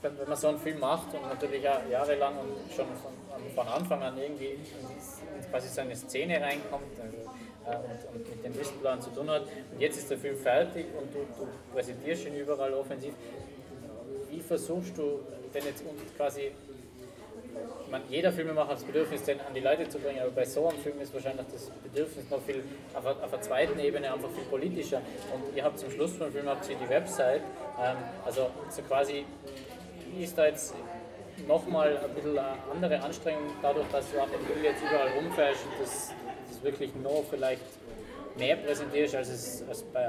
wenn, 0.00 0.12
man 0.28 0.36
so 0.36 0.48
einen 0.48 0.58
Film 0.58 0.78
macht 0.80 1.12
und 1.12 1.22
natürlich 1.22 1.62
ja 1.62 1.80
jahrelang 1.90 2.34
und 2.38 2.74
schon 2.74 2.86
von, 3.54 3.68
Anfang 3.68 4.02
an 4.02 4.16
irgendwie 4.16 4.46
in, 4.46 5.50
quasi 5.50 5.68
so 5.68 5.80
eine 5.80 5.96
Szene 5.96 6.40
reinkommt, 6.40 6.84
also 7.00 7.27
und, 7.76 8.28
mit 8.28 8.44
dem 8.44 8.58
Wissensplan 8.58 9.00
zu 9.00 9.10
tun 9.10 9.30
hat. 9.30 9.42
Und 9.42 9.80
jetzt 9.80 9.98
ist 9.98 10.10
der 10.10 10.18
Film 10.18 10.36
fertig 10.36 10.86
und 10.98 11.14
du, 11.14 11.18
du 11.38 11.48
präsentierst 11.72 12.26
ihn 12.26 12.36
überall 12.36 12.72
offensiv. 12.74 13.14
Wie 14.30 14.40
versuchst 14.40 14.96
du 14.96 15.20
denn 15.54 15.64
jetzt 15.64 15.82
quasi 16.16 16.52
meine, 17.90 18.04
jeder 18.08 18.32
Filmemacher 18.32 18.68
hat 18.68 18.76
das 18.76 18.84
Bedürfnis, 18.84 19.22
den 19.22 19.40
an 19.40 19.54
die 19.54 19.60
Leute 19.60 19.88
zu 19.88 19.98
bringen, 19.98 20.20
aber 20.20 20.30
bei 20.30 20.44
so 20.44 20.68
einem 20.68 20.78
Film 20.78 21.00
ist 21.00 21.12
wahrscheinlich 21.14 21.46
das 21.50 21.70
Bedürfnis 21.82 22.28
noch 22.30 22.40
viel 22.42 22.62
auf, 22.94 23.04
auf 23.04 23.32
einer 23.32 23.42
zweiten 23.42 23.78
Ebene 23.78 24.12
einfach 24.12 24.30
viel 24.30 24.44
politischer. 24.44 25.00
Und 25.32 25.56
ihr 25.56 25.64
habt 25.64 25.78
zum 25.78 25.90
Schluss 25.90 26.14
vom 26.16 26.30
Film 26.30 26.46
habt 26.48 26.68
ihr 26.68 26.76
die 26.76 26.88
Website, 26.88 27.42
ähm, 27.80 27.96
also 28.24 28.50
so 28.68 28.82
quasi 28.82 29.24
ist 30.20 30.36
da 30.36 30.46
jetzt 30.46 30.74
nochmal 31.46 31.96
ein 31.96 32.14
bisschen 32.14 32.38
eine 32.38 32.56
andere 32.72 33.00
Anstrengung 33.00 33.52
dadurch, 33.62 33.86
dass 33.92 34.10
du 34.10 34.20
an 34.20 34.28
dem 34.30 34.40
Film 34.46 34.64
jetzt 34.64 34.82
überall 34.82 35.08
rumfährst 35.08 35.64
und 35.64 35.80
das 35.80 36.12
es 36.58 36.64
wirklich 36.64 36.90
noch 37.02 37.24
vielleicht 37.30 37.62
mehr 38.36 38.56
präsentierst, 38.56 39.14
als 39.14 39.28
es 39.28 39.64
als 39.68 39.82
bei, 39.82 40.08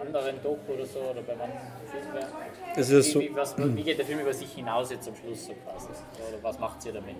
anderen 0.00 0.42
Doku 0.42 0.72
oder 0.72 0.86
so 0.86 0.98
oder 0.98 1.22
bei 1.22 1.32
anderen 1.32 1.52
Filmen. 1.90 2.26
Wie, 2.74 3.02
so, 3.02 3.20
wie, 3.20 3.30
was, 3.34 3.56
wie, 3.56 3.82
geht 3.82 3.98
der 3.98 4.06
Film 4.06 4.20
über 4.20 4.34
sich 4.34 4.52
hinaus 4.52 4.90
jetzt 4.90 5.08
am 5.08 5.14
Schluss 5.14 5.46
so 5.46 5.52
quasi? 5.52 5.88
Oder 6.28 6.42
was 6.42 6.58
macht 6.58 6.84
ihr 6.84 6.92
damit? 6.92 7.14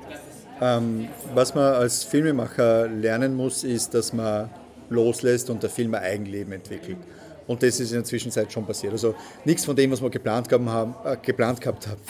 Ähm, 0.61 1.09
was 1.35 1.55
man 1.55 1.75
als 1.75 2.03
Filmemacher 2.05 2.89
lernen 2.89 3.37
muss, 3.37 3.65
ist, 3.65 3.95
dass 3.95 4.13
man 4.13 4.51
loslässt 4.91 5.51
und 5.51 5.63
der 5.63 5.71
Film 5.71 5.95
ein 5.95 6.03
Eigenleben 6.03 6.53
entwickelt. 6.53 6.99
Und 7.47 7.63
das 7.63 7.81
ist 7.81 7.91
in 7.91 7.99
der 7.99 8.05
Zwischenzeit 8.05 8.53
schon 8.53 8.67
passiert. 8.67 8.93
Also 8.93 9.15
nichts 9.45 9.65
von 9.65 9.77
dem, 9.77 9.91
was 9.91 10.03
wir 10.03 10.11
geplant, 10.11 10.51
haben, 10.53 10.95
äh, 11.05 11.17
geplant 11.21 11.61
gehabt 11.61 11.87
haben, 11.87 12.01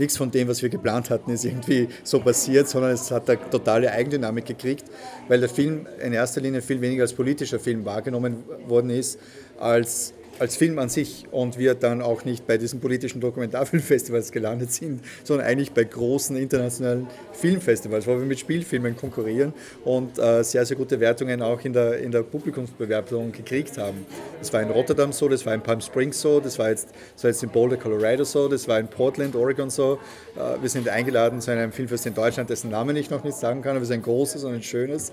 nichts 0.00 0.16
von 0.16 0.30
dem, 0.30 0.48
was 0.48 0.62
wir 0.62 0.68
geplant 0.68 1.10
hatten, 1.10 1.30
ist 1.30 1.44
irgendwie 1.44 1.88
so 2.02 2.18
passiert, 2.18 2.68
sondern 2.68 2.90
es 2.92 3.10
hat 3.10 3.30
eine 3.30 3.38
totale 3.50 3.92
Eigendynamik 3.92 4.46
gekriegt, 4.46 4.84
weil 5.28 5.38
der 5.38 5.48
Film 5.48 5.86
in 6.04 6.12
erster 6.12 6.40
Linie 6.40 6.62
viel 6.62 6.80
weniger 6.80 7.02
als 7.02 7.12
politischer 7.12 7.60
Film 7.60 7.84
wahrgenommen 7.84 8.42
worden 8.66 8.90
ist, 8.90 9.18
als 9.58 10.14
als 10.40 10.56
Film 10.56 10.78
an 10.78 10.88
sich 10.88 11.26
und 11.30 11.58
wir 11.58 11.74
dann 11.74 12.00
auch 12.00 12.24
nicht 12.24 12.46
bei 12.46 12.56
diesen 12.56 12.80
politischen 12.80 13.20
Dokumentarfilmfestivals 13.20 14.32
gelandet 14.32 14.72
sind, 14.72 15.02
sondern 15.22 15.46
eigentlich 15.46 15.72
bei 15.72 15.84
großen 15.84 16.34
internationalen 16.34 17.08
Filmfestivals, 17.32 18.06
wo 18.06 18.12
wir 18.12 18.24
mit 18.24 18.40
Spielfilmen 18.40 18.96
konkurrieren 18.96 19.52
und 19.84 20.18
äh, 20.18 20.42
sehr, 20.42 20.64
sehr 20.64 20.78
gute 20.78 20.98
Wertungen 20.98 21.42
auch 21.42 21.62
in 21.62 21.74
der, 21.74 21.98
in 21.98 22.10
der 22.10 22.22
Publikumsbewerbung 22.22 23.32
gekriegt 23.32 23.76
haben. 23.76 24.06
Das 24.38 24.50
war 24.50 24.62
in 24.62 24.70
Rotterdam 24.70 25.12
so, 25.12 25.28
das 25.28 25.44
war 25.44 25.54
in 25.54 25.60
Palm 25.60 25.82
Springs 25.82 26.18
so, 26.18 26.40
das 26.40 26.58
war 26.58 26.70
jetzt, 26.70 26.88
das 27.14 27.24
war 27.24 27.30
jetzt 27.30 27.42
in 27.42 27.50
Boulder, 27.50 27.76
Colorado 27.76 28.24
so, 28.24 28.48
das 28.48 28.66
war 28.66 28.80
in 28.80 28.88
Portland, 28.88 29.36
Oregon 29.36 29.68
so. 29.68 29.98
Äh, 30.36 30.62
wir 30.62 30.70
sind 30.70 30.88
eingeladen 30.88 31.42
zu 31.42 31.50
einem 31.50 31.70
Filmfest 31.70 32.06
in 32.06 32.14
Deutschland, 32.14 32.48
dessen 32.48 32.70
Namen 32.70 32.96
ich 32.96 33.10
noch 33.10 33.24
nicht 33.24 33.36
sagen 33.36 33.60
kann, 33.60 33.72
aber 33.72 33.82
es 33.82 33.90
ist 33.90 33.94
ein 33.94 34.02
großes 34.02 34.44
und 34.44 34.54
ein 34.54 34.62
schönes. 34.62 35.12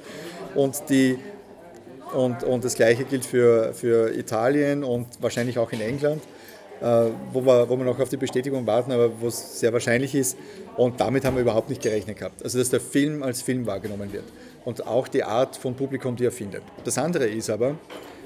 Und 0.55 0.83
die 0.89 1.19
und, 2.13 2.43
und 2.43 2.63
das 2.63 2.75
Gleiche 2.75 3.03
gilt 3.03 3.25
für, 3.25 3.73
für 3.73 4.13
Italien 4.13 4.83
und 4.83 5.07
wahrscheinlich 5.19 5.57
auch 5.57 5.71
in 5.71 5.81
England, 5.81 6.21
äh, 6.81 7.05
wo, 7.33 7.45
wir, 7.45 7.69
wo 7.69 7.77
wir 7.77 7.85
noch 7.85 7.99
auf 7.99 8.09
die 8.09 8.17
Bestätigung 8.17 8.65
warten, 8.65 8.91
aber 8.91 9.09
wo 9.19 9.27
es 9.27 9.59
sehr 9.59 9.73
wahrscheinlich 9.73 10.15
ist. 10.15 10.37
Und 10.75 10.99
damit 10.99 11.25
haben 11.25 11.35
wir 11.35 11.41
überhaupt 11.41 11.69
nicht 11.69 11.81
gerechnet 11.81 12.17
gehabt. 12.17 12.43
Also, 12.43 12.59
dass 12.59 12.69
der 12.69 12.81
Film 12.81 13.23
als 13.23 13.41
Film 13.41 13.65
wahrgenommen 13.65 14.11
wird 14.13 14.25
und 14.65 14.85
auch 14.85 15.07
die 15.07 15.23
Art 15.23 15.55
von 15.55 15.75
Publikum, 15.75 16.15
die 16.15 16.25
er 16.25 16.31
findet. 16.31 16.61
Das 16.83 16.97
andere 16.97 17.25
ist 17.25 17.49
aber, 17.49 17.77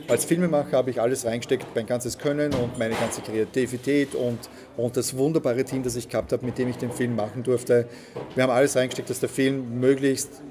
als 0.08 0.26
Filmemacher 0.26 0.78
habe 0.78 0.90
ich 0.90 1.00
alles 1.00 1.24
reingesteckt, 1.26 1.68
mein 1.76 1.86
ganzes 1.86 2.18
Können 2.18 2.54
und 2.54 2.78
meine 2.80 2.96
ganze 2.96 3.22
Kreativität 3.22 4.16
und, 4.16 4.40
und 4.76 4.98
das 4.98 5.16
wunderbare 5.16 5.64
Team, 5.64 5.84
das 5.84 5.96
ich 5.96 6.10
gehabt 6.10 6.34
habe, 6.34 6.46
mit 6.46 6.58
dem 6.58 6.70
ich 6.70 6.78
den 6.78 6.92
Film 6.92 7.16
machen 7.16 7.44
durfte. 7.44 7.88
Wir 8.36 8.44
haben 8.44 8.50
alles 8.50 8.76
reingesteckt, 8.76 9.10
dass 9.10 9.20
der 9.20 9.30
Film 9.30 9.80
möglichst 9.80 10.42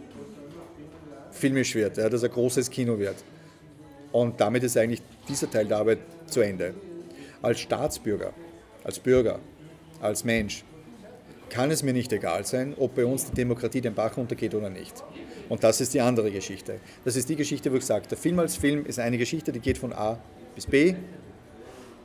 filmisch 1.40 1.74
wird, 1.74 1.96
ja, 1.96 2.08
dass 2.08 2.22
er 2.22 2.28
großes 2.28 2.70
Kino 2.70 2.98
wird. 2.98 3.16
Und 4.12 4.40
damit 4.40 4.62
ist 4.62 4.76
eigentlich 4.76 5.02
dieser 5.28 5.50
Teil 5.50 5.66
der 5.66 5.78
Arbeit 5.78 5.98
zu 6.26 6.40
Ende. 6.40 6.74
Als 7.42 7.60
Staatsbürger, 7.60 8.32
als 8.84 8.98
Bürger, 8.98 9.38
als 10.00 10.24
Mensch 10.24 10.64
kann 11.48 11.70
es 11.70 11.82
mir 11.82 11.92
nicht 11.92 12.12
egal 12.12 12.46
sein, 12.46 12.74
ob 12.78 12.94
bei 12.94 13.04
uns 13.04 13.26
die 13.26 13.34
Demokratie 13.34 13.80
den 13.80 13.94
Bach 13.94 14.16
runtergeht 14.16 14.54
oder 14.54 14.70
nicht. 14.70 15.02
Und 15.48 15.64
das 15.64 15.80
ist 15.80 15.94
die 15.94 16.00
andere 16.00 16.30
Geschichte. 16.30 16.78
Das 17.04 17.16
ist 17.16 17.28
die 17.28 17.36
Geschichte, 17.36 17.72
wo 17.72 17.76
ich 17.76 17.84
sage, 17.84 18.06
der 18.08 18.16
Film 18.16 18.38
als 18.38 18.56
Film 18.56 18.86
ist 18.86 19.00
eine 19.00 19.18
Geschichte, 19.18 19.50
die 19.50 19.58
geht 19.58 19.78
von 19.78 19.92
A 19.92 20.18
bis 20.54 20.66
B. 20.66 20.94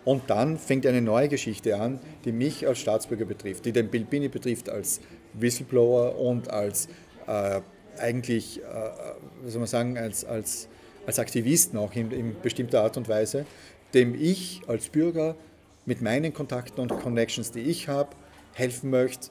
Und 0.03 0.29
dann 0.29 0.57
fängt 0.57 0.85
eine 0.85 1.01
neue 1.01 1.29
Geschichte 1.29 1.79
an, 1.79 1.99
die 2.25 2.31
mich 2.31 2.67
als 2.67 2.79
Staatsbürger 2.79 3.25
betrifft, 3.25 3.65
die 3.65 3.71
den 3.71 3.89
Bill 3.89 4.05
Binney 4.05 4.29
betrifft 4.29 4.69
als 4.69 4.99
Whistleblower 5.33 6.17
und 6.19 6.49
als 6.49 6.87
äh, 7.27 7.61
eigentlich, 7.99 8.61
äh, 8.61 8.63
wie 9.43 9.49
soll 9.49 9.59
man 9.59 9.67
sagen, 9.67 9.97
als, 9.97 10.25
als, 10.25 10.67
als 11.05 11.19
Aktivisten 11.19 11.77
auch 11.77 11.93
in, 11.93 12.11
in 12.11 12.35
bestimmter 12.41 12.83
Art 12.83 12.97
und 12.97 13.07
Weise, 13.09 13.45
dem 13.93 14.15
ich 14.15 14.61
als 14.67 14.89
Bürger 14.89 15.35
mit 15.85 16.01
meinen 16.01 16.33
Kontakten 16.33 16.81
und 16.81 16.89
Connections, 16.99 17.51
die 17.51 17.61
ich 17.61 17.87
habe, 17.87 18.09
helfen 18.53 18.89
möchte, 18.89 19.29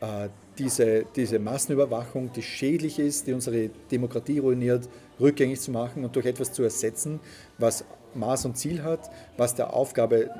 äh, 0.00 0.28
diese, 0.58 1.04
diese 1.16 1.38
Massenüberwachung, 1.38 2.32
die 2.32 2.42
schädlich 2.42 2.98
ist, 2.98 3.26
die 3.26 3.32
unsere 3.32 3.70
Demokratie 3.90 4.38
ruiniert, 4.38 4.88
rückgängig 5.20 5.60
zu 5.60 5.70
machen 5.70 6.04
und 6.04 6.14
durch 6.16 6.26
etwas 6.26 6.52
zu 6.52 6.62
ersetzen, 6.62 7.20
was 7.58 7.84
Maß 8.14 8.46
und 8.46 8.56
Ziel 8.56 8.82
hat, 8.82 9.10
was 9.36 9.54
der 9.54 9.74
Aufgabe 9.74 10.30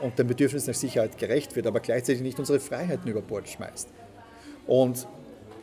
und 0.00 0.18
dem 0.18 0.26
Bedürfnis 0.26 0.66
nach 0.66 0.74
Sicherheit 0.74 1.18
gerecht 1.18 1.56
wird, 1.56 1.66
aber 1.66 1.80
gleichzeitig 1.80 2.22
nicht 2.22 2.38
unsere 2.38 2.60
Freiheiten 2.60 3.08
über 3.08 3.22
Bord 3.22 3.48
schmeißt. 3.48 3.88
Und 4.66 5.06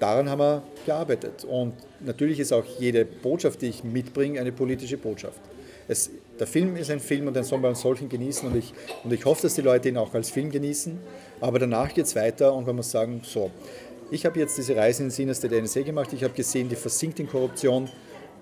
daran 0.01 0.29
haben 0.29 0.39
wir 0.39 0.63
gearbeitet. 0.85 1.45
Und 1.45 1.73
natürlich 1.99 2.39
ist 2.39 2.51
auch 2.51 2.65
jede 2.79 3.05
Botschaft, 3.05 3.61
die 3.61 3.67
ich 3.67 3.83
mitbringe, 3.83 4.39
eine 4.39 4.51
politische 4.51 4.97
Botschaft. 4.97 5.39
Es, 5.87 6.09
der 6.39 6.47
Film 6.47 6.75
ist 6.75 6.89
ein 6.89 6.99
Film 6.99 7.27
und 7.27 7.35
den 7.35 7.43
soll 7.43 7.59
man 7.59 7.69
als 7.69 7.81
solchen 7.81 8.09
genießen 8.09 8.49
und 8.49 8.55
ich, 8.55 8.73
und 9.03 9.13
ich 9.13 9.25
hoffe, 9.25 9.43
dass 9.43 9.55
die 9.55 9.61
Leute 9.61 9.89
ihn 9.89 9.97
auch 9.97 10.13
als 10.13 10.29
Film 10.29 10.49
genießen. 10.49 10.97
Aber 11.39 11.59
danach 11.59 11.93
geht 11.93 12.05
es 12.05 12.15
weiter 12.15 12.53
und 12.53 12.65
man 12.65 12.75
muss 12.75 12.91
sagen, 12.91 13.21
so, 13.23 13.51
ich 14.09 14.25
habe 14.25 14.39
jetzt 14.39 14.57
diese 14.57 14.75
Reise 14.75 15.03
in 15.03 15.09
Sinnes 15.09 15.39
der 15.39 15.61
NSA 15.61 15.81
gemacht, 15.81 16.11
ich 16.13 16.23
habe 16.23 16.33
gesehen, 16.33 16.67
die 16.67 16.75
versinkt 16.75 17.19
in 17.19 17.27
Korruption, 17.27 17.89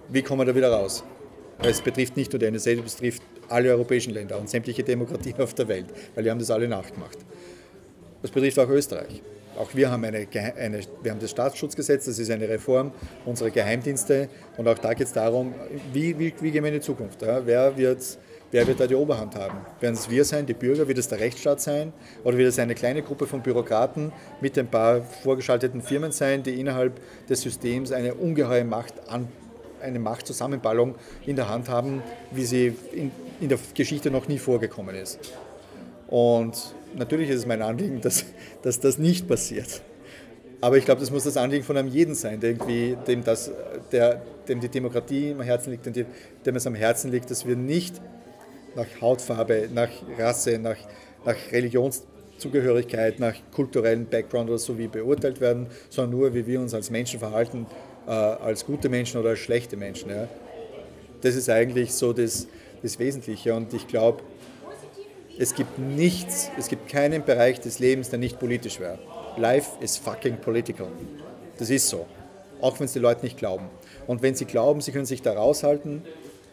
wie 0.07 0.21
kommen 0.21 0.41
wir 0.41 0.45
da 0.45 0.55
wieder 0.55 0.71
raus? 0.71 1.03
Es 1.61 1.81
betrifft 1.81 2.15
nicht 2.15 2.31
nur 2.31 2.39
die 2.39 2.49
NSA, 2.49 2.71
es 2.71 2.95
betrifft 2.95 3.21
alle 3.49 3.69
europäischen 3.69 4.13
Länder 4.13 4.39
und 4.39 4.49
sämtliche 4.49 4.83
Demokratien 4.83 5.35
auf 5.39 5.53
der 5.53 5.67
Welt, 5.67 5.87
weil 6.15 6.23
die 6.23 6.31
haben 6.31 6.39
das 6.39 6.51
alle 6.51 6.67
nachgemacht. 6.67 7.17
Das 8.21 8.31
betrifft 8.31 8.59
auch 8.59 8.69
Österreich. 8.69 9.21
Auch 9.59 9.75
wir 9.75 9.91
haben, 9.91 10.05
eine, 10.05 10.25
eine, 10.57 10.79
wir 11.03 11.11
haben 11.11 11.19
das 11.19 11.31
Staatsschutzgesetz, 11.31 12.05
das 12.05 12.17
ist 12.17 12.31
eine 12.31 12.47
Reform 12.47 12.93
unserer 13.25 13.49
Geheimdienste. 13.49 14.29
Und 14.55 14.69
auch 14.69 14.77
da 14.77 14.93
geht 14.93 15.07
es 15.07 15.11
darum, 15.11 15.53
wie, 15.91 16.17
wie, 16.17 16.33
wie, 16.39 16.51
gehen 16.51 16.63
wir 16.63 16.69
in 16.69 16.75
die 16.75 16.79
Zukunft? 16.79 17.21
Ja? 17.21 17.45
Wer, 17.45 17.75
wird, 17.75 18.17
wer 18.51 18.65
wird 18.65 18.79
da 18.79 18.87
die 18.87 18.95
Oberhand 18.95 19.35
haben? 19.35 19.57
Werden 19.81 19.95
es 19.95 20.09
wir 20.09 20.23
sein, 20.23 20.45
die 20.45 20.53
Bürger? 20.53 20.87
Wird 20.87 20.97
es 20.97 21.09
der 21.09 21.19
Rechtsstaat 21.19 21.59
sein? 21.59 21.91
Oder 22.23 22.37
wird 22.37 22.47
es 22.47 22.57
eine 22.57 22.73
kleine 22.73 23.01
Gruppe 23.01 23.27
von 23.27 23.41
Bürokraten 23.41 24.13
mit 24.39 24.57
ein 24.57 24.67
paar 24.67 25.01
vorgeschalteten 25.01 25.81
Firmen 25.81 26.13
sein, 26.13 26.41
die 26.41 26.57
innerhalb 26.57 26.93
des 27.27 27.41
Systems 27.41 27.91
eine 27.91 28.13
ungeheure 28.13 28.63
Macht 28.63 28.93
an, 29.09 29.27
eine 29.81 29.99
Machtzusammenballung 29.99 30.95
in 31.25 31.35
der 31.35 31.49
Hand 31.49 31.67
haben, 31.67 32.01
wie 32.31 32.45
sie 32.45 32.73
in, 32.93 33.11
in 33.41 33.49
der 33.49 33.59
Geschichte 33.73 34.09
noch 34.09 34.29
nie 34.29 34.37
vorgekommen 34.37 34.95
ist? 34.95 35.19
Und 36.07 36.73
natürlich 36.95 37.29
ist 37.29 37.39
es 37.39 37.45
mein 37.45 37.61
Anliegen, 37.61 38.01
dass, 38.01 38.25
dass 38.61 38.79
das 38.79 38.97
nicht 38.97 39.27
passiert. 39.27 39.81
Aber 40.61 40.77
ich 40.77 40.85
glaube, 40.85 40.99
das 40.99 41.09
muss 41.09 41.23
das 41.23 41.37
Anliegen 41.37 41.63
von 41.63 41.77
einem 41.77 41.87
jeden 41.87 42.15
sein, 42.15 42.39
der 42.39 42.51
irgendwie, 42.51 42.97
dem, 43.07 43.23
das, 43.23 43.51
der, 43.91 44.21
dem 44.47 44.59
die 44.59 44.67
Demokratie 44.67 45.31
am 45.31 45.41
Herzen 45.41 45.71
liegt, 45.71 45.85
dem, 45.85 46.05
dem 46.45 46.55
es 46.55 46.67
am 46.67 46.75
Herzen 46.75 47.11
liegt, 47.11 47.31
dass 47.31 47.47
wir 47.47 47.55
nicht 47.55 48.01
nach 48.75 48.87
Hautfarbe, 49.01 49.69
nach 49.73 49.89
Rasse, 50.17 50.59
nach, 50.59 50.77
nach 51.25 51.35
Religionszugehörigkeit, 51.51 53.19
nach 53.19 53.35
kulturellem 53.53 54.05
Background 54.05 54.49
oder 54.49 54.59
so 54.59 54.77
wie 54.77 54.87
beurteilt 54.87 55.39
werden, 55.39 55.67
sondern 55.89 56.19
nur, 56.19 56.33
wie 56.33 56.45
wir 56.45 56.59
uns 56.59 56.73
als 56.73 56.89
Menschen 56.89 57.19
verhalten, 57.19 57.65
äh, 58.05 58.11
als 58.11 58.65
gute 58.65 58.89
Menschen 58.89 59.19
oder 59.19 59.29
als 59.29 59.39
schlechte 59.39 59.77
Menschen. 59.77 60.09
Ja. 60.09 60.27
Das 61.21 61.35
ist 61.35 61.49
eigentlich 61.49 61.93
so 61.93 62.11
das, 62.11 62.47
das 62.81 62.99
Wesentliche. 62.99 63.53
Und 63.53 63.73
ich 63.73 63.87
glaube, 63.87 64.23
es 65.39 65.55
gibt 65.55 65.79
nichts, 65.79 66.51
es 66.57 66.67
gibt 66.67 66.89
keinen 66.89 67.23
Bereich 67.23 67.61
des 67.61 67.79
Lebens, 67.79 68.09
der 68.09 68.19
nicht 68.19 68.39
politisch 68.39 68.79
wäre. 68.81 68.99
Life 69.37 69.81
is 69.81 69.97
fucking 69.97 70.37
political. 70.37 70.87
Das 71.57 71.69
ist 71.69 71.87
so. 71.87 72.05
Auch 72.59 72.77
wenn 72.77 72.85
es 72.85 72.93
die 72.93 72.99
Leute 72.99 73.23
nicht 73.23 73.37
glauben. 73.37 73.69
Und 74.05 74.21
wenn 74.21 74.35
sie 74.35 74.43
glauben, 74.43 74.81
sie 74.81 74.91
können 74.91 75.05
sich 75.05 75.21
da 75.21 75.31
raushalten, 75.31 76.03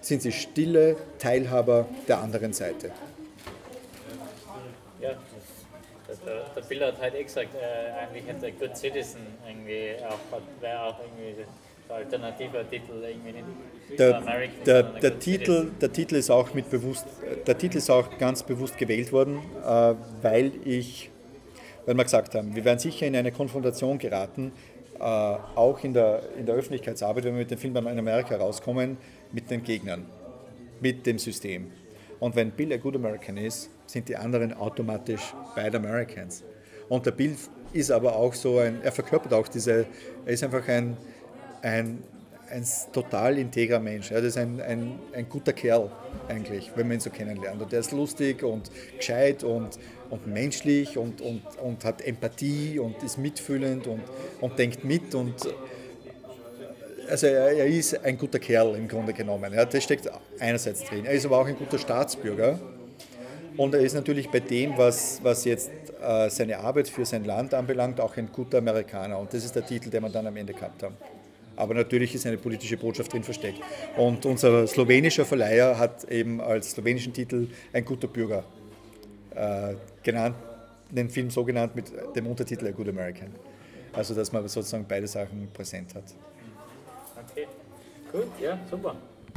sind 0.00 0.22
sie 0.22 0.30
stille 0.30 0.96
Teilhaber 1.18 1.86
der 2.06 2.20
anderen 2.20 2.52
Seite. 2.52 2.92
Ja, 5.00 5.10
der, 6.24 6.44
der 6.54 6.60
Bill 6.62 6.84
hat 6.84 7.00
halt 7.00 7.14
eh 7.16 7.24
gesagt, 7.24 7.56
äh, 7.56 7.90
eigentlich 8.00 8.24
hätte 8.28 8.52
Good 8.52 8.76
Citizen 8.76 9.20
irgendwie 9.48 9.96
auch, 10.04 10.40
wäre 10.60 10.82
auch 10.84 11.00
irgendwie 11.00 11.42
alternativer 11.88 12.68
Titel 12.68 12.92
irgendwie 13.02 13.32
nicht 13.32 13.44
der, 13.98 14.20
der, 14.64 14.82
der, 14.82 15.18
Titel, 15.18 15.70
der 15.80 15.92
Titel 15.92 16.16
ist 16.16 16.30
auch 16.30 16.52
mit 16.54 16.68
bewusst, 16.68 17.06
der 17.46 17.56
Titel 17.56 17.78
ist 17.78 17.90
auch 17.90 18.18
ganz 18.18 18.42
bewusst 18.42 18.76
gewählt 18.76 19.12
worden, 19.12 19.38
äh, 19.64 19.94
weil 20.22 20.52
ich, 20.64 21.10
weil 21.84 21.94
wir 21.94 22.02
gesagt 22.02 22.34
haben, 22.34 22.54
wir 22.54 22.64
werden 22.64 22.80
sicher 22.80 23.06
in 23.06 23.14
eine 23.14 23.30
Konfrontation 23.30 23.98
geraten, 23.98 24.52
äh, 24.98 25.00
auch 25.00 25.82
in 25.84 25.94
der, 25.94 26.22
in 26.36 26.46
der 26.46 26.56
Öffentlichkeitsarbeit, 26.56 27.24
wenn 27.24 27.34
wir 27.34 27.40
mit 27.40 27.50
dem 27.50 27.58
Film 27.58 27.76
in 27.76 27.98
Amerika 27.98 28.36
rauskommen, 28.36 28.96
mit 29.32 29.50
den 29.50 29.62
Gegnern, 29.62 30.06
mit 30.80 31.06
dem 31.06 31.18
System. 31.18 31.70
Und 32.18 32.34
wenn 32.34 32.50
Bill 32.50 32.72
a 32.72 32.76
Good 32.76 32.96
American 32.96 33.36
ist, 33.36 33.70
sind 33.86 34.08
die 34.08 34.16
anderen 34.16 34.52
automatisch 34.54 35.34
Bad 35.54 35.74
Americans. 35.74 36.42
Und 36.88 37.04
der 37.06 37.12
Bill 37.12 37.36
ist 37.72 37.90
aber 37.90 38.16
auch 38.16 38.32
so 38.32 38.58
ein, 38.58 38.80
er 38.82 38.92
verkörpert 38.92 39.32
auch 39.34 39.48
diese, 39.48 39.86
er 40.24 40.32
ist 40.32 40.42
einfach 40.42 40.66
ein, 40.68 40.96
ein, 41.66 42.02
ein 42.50 42.64
total 42.92 43.38
integrer 43.38 43.80
Mensch. 43.80 44.10
Ja, 44.10 44.18
das 44.18 44.28
ist 44.28 44.38
ein, 44.38 44.60
ein, 44.60 44.98
ein 45.12 45.28
guter 45.28 45.52
Kerl 45.52 45.90
eigentlich, 46.28 46.70
wenn 46.76 46.86
man 46.86 46.98
ihn 46.98 47.00
so 47.00 47.10
kennenlernt. 47.10 47.60
Und 47.60 47.72
der 47.72 47.80
ist 47.80 47.92
lustig 47.92 48.42
und 48.42 48.70
gescheit 48.96 49.42
und, 49.42 49.78
und 50.10 50.26
menschlich 50.26 50.96
und, 50.96 51.20
und, 51.20 51.42
und 51.62 51.84
hat 51.84 52.02
Empathie 52.02 52.78
und 52.78 53.02
ist 53.02 53.18
mitfühlend 53.18 53.86
und, 53.88 54.02
und 54.40 54.58
denkt 54.58 54.84
mit. 54.84 55.14
Und, 55.14 55.34
also 57.08 57.26
er, 57.26 57.50
er 57.50 57.66
ist 57.66 58.04
ein 58.04 58.16
guter 58.16 58.38
Kerl 58.38 58.76
im 58.76 58.86
Grunde 58.86 59.12
genommen. 59.12 59.52
Ja, 59.52 59.64
das 59.64 59.82
steckt 59.82 60.08
einerseits 60.38 60.84
drin. 60.84 61.04
Er 61.04 61.12
ist 61.12 61.26
aber 61.26 61.38
auch 61.38 61.46
ein 61.46 61.56
guter 61.56 61.78
Staatsbürger. 61.78 62.60
Und 63.56 63.74
er 63.74 63.80
ist 63.80 63.94
natürlich 63.94 64.30
bei 64.30 64.40
dem, 64.40 64.76
was, 64.76 65.18
was 65.22 65.44
jetzt 65.46 65.70
äh, 66.00 66.28
seine 66.28 66.58
Arbeit 66.58 66.88
für 66.88 67.06
sein 67.06 67.24
Land 67.24 67.54
anbelangt, 67.54 68.00
auch 68.00 68.16
ein 68.16 68.30
guter 68.30 68.58
Amerikaner. 68.58 69.18
Und 69.18 69.32
das 69.32 69.44
ist 69.44 69.56
der 69.56 69.64
Titel, 69.64 69.88
den 69.88 70.02
wir 70.02 70.10
dann 70.10 70.26
am 70.26 70.36
Ende 70.36 70.52
gehabt 70.52 70.82
haben. 70.82 70.94
Aber 71.56 71.74
natürlich 71.74 72.14
ist 72.14 72.26
eine 72.26 72.36
politische 72.36 72.76
Botschaft 72.76 73.12
drin 73.12 73.22
versteckt. 73.24 73.60
Und 73.96 74.24
unser 74.26 74.66
slowenischer 74.66 75.24
Verleiher 75.24 75.78
hat 75.78 76.04
eben 76.04 76.40
als 76.40 76.72
slowenischen 76.72 77.12
Titel 77.12 77.48
Ein 77.72 77.84
guter 77.84 78.08
Bürger 78.08 78.44
äh, 79.34 79.74
genannt, 80.02 80.36
den 80.90 81.08
Film 81.10 81.30
so 81.30 81.44
genannt 81.44 81.74
mit 81.74 81.92
dem 82.14 82.26
Untertitel 82.26 82.66
A 82.66 82.70
Good 82.70 82.88
American. 82.88 83.28
Also 83.92 84.14
dass 84.14 84.30
man 84.32 84.46
sozusagen 84.46 84.84
beide 84.86 85.06
Sachen 85.06 85.48
präsent 85.52 85.94
hat. 85.94 86.04
Okay, 87.30 87.46
gut, 88.12 88.28
ja, 88.40 88.58
super. 88.70 88.94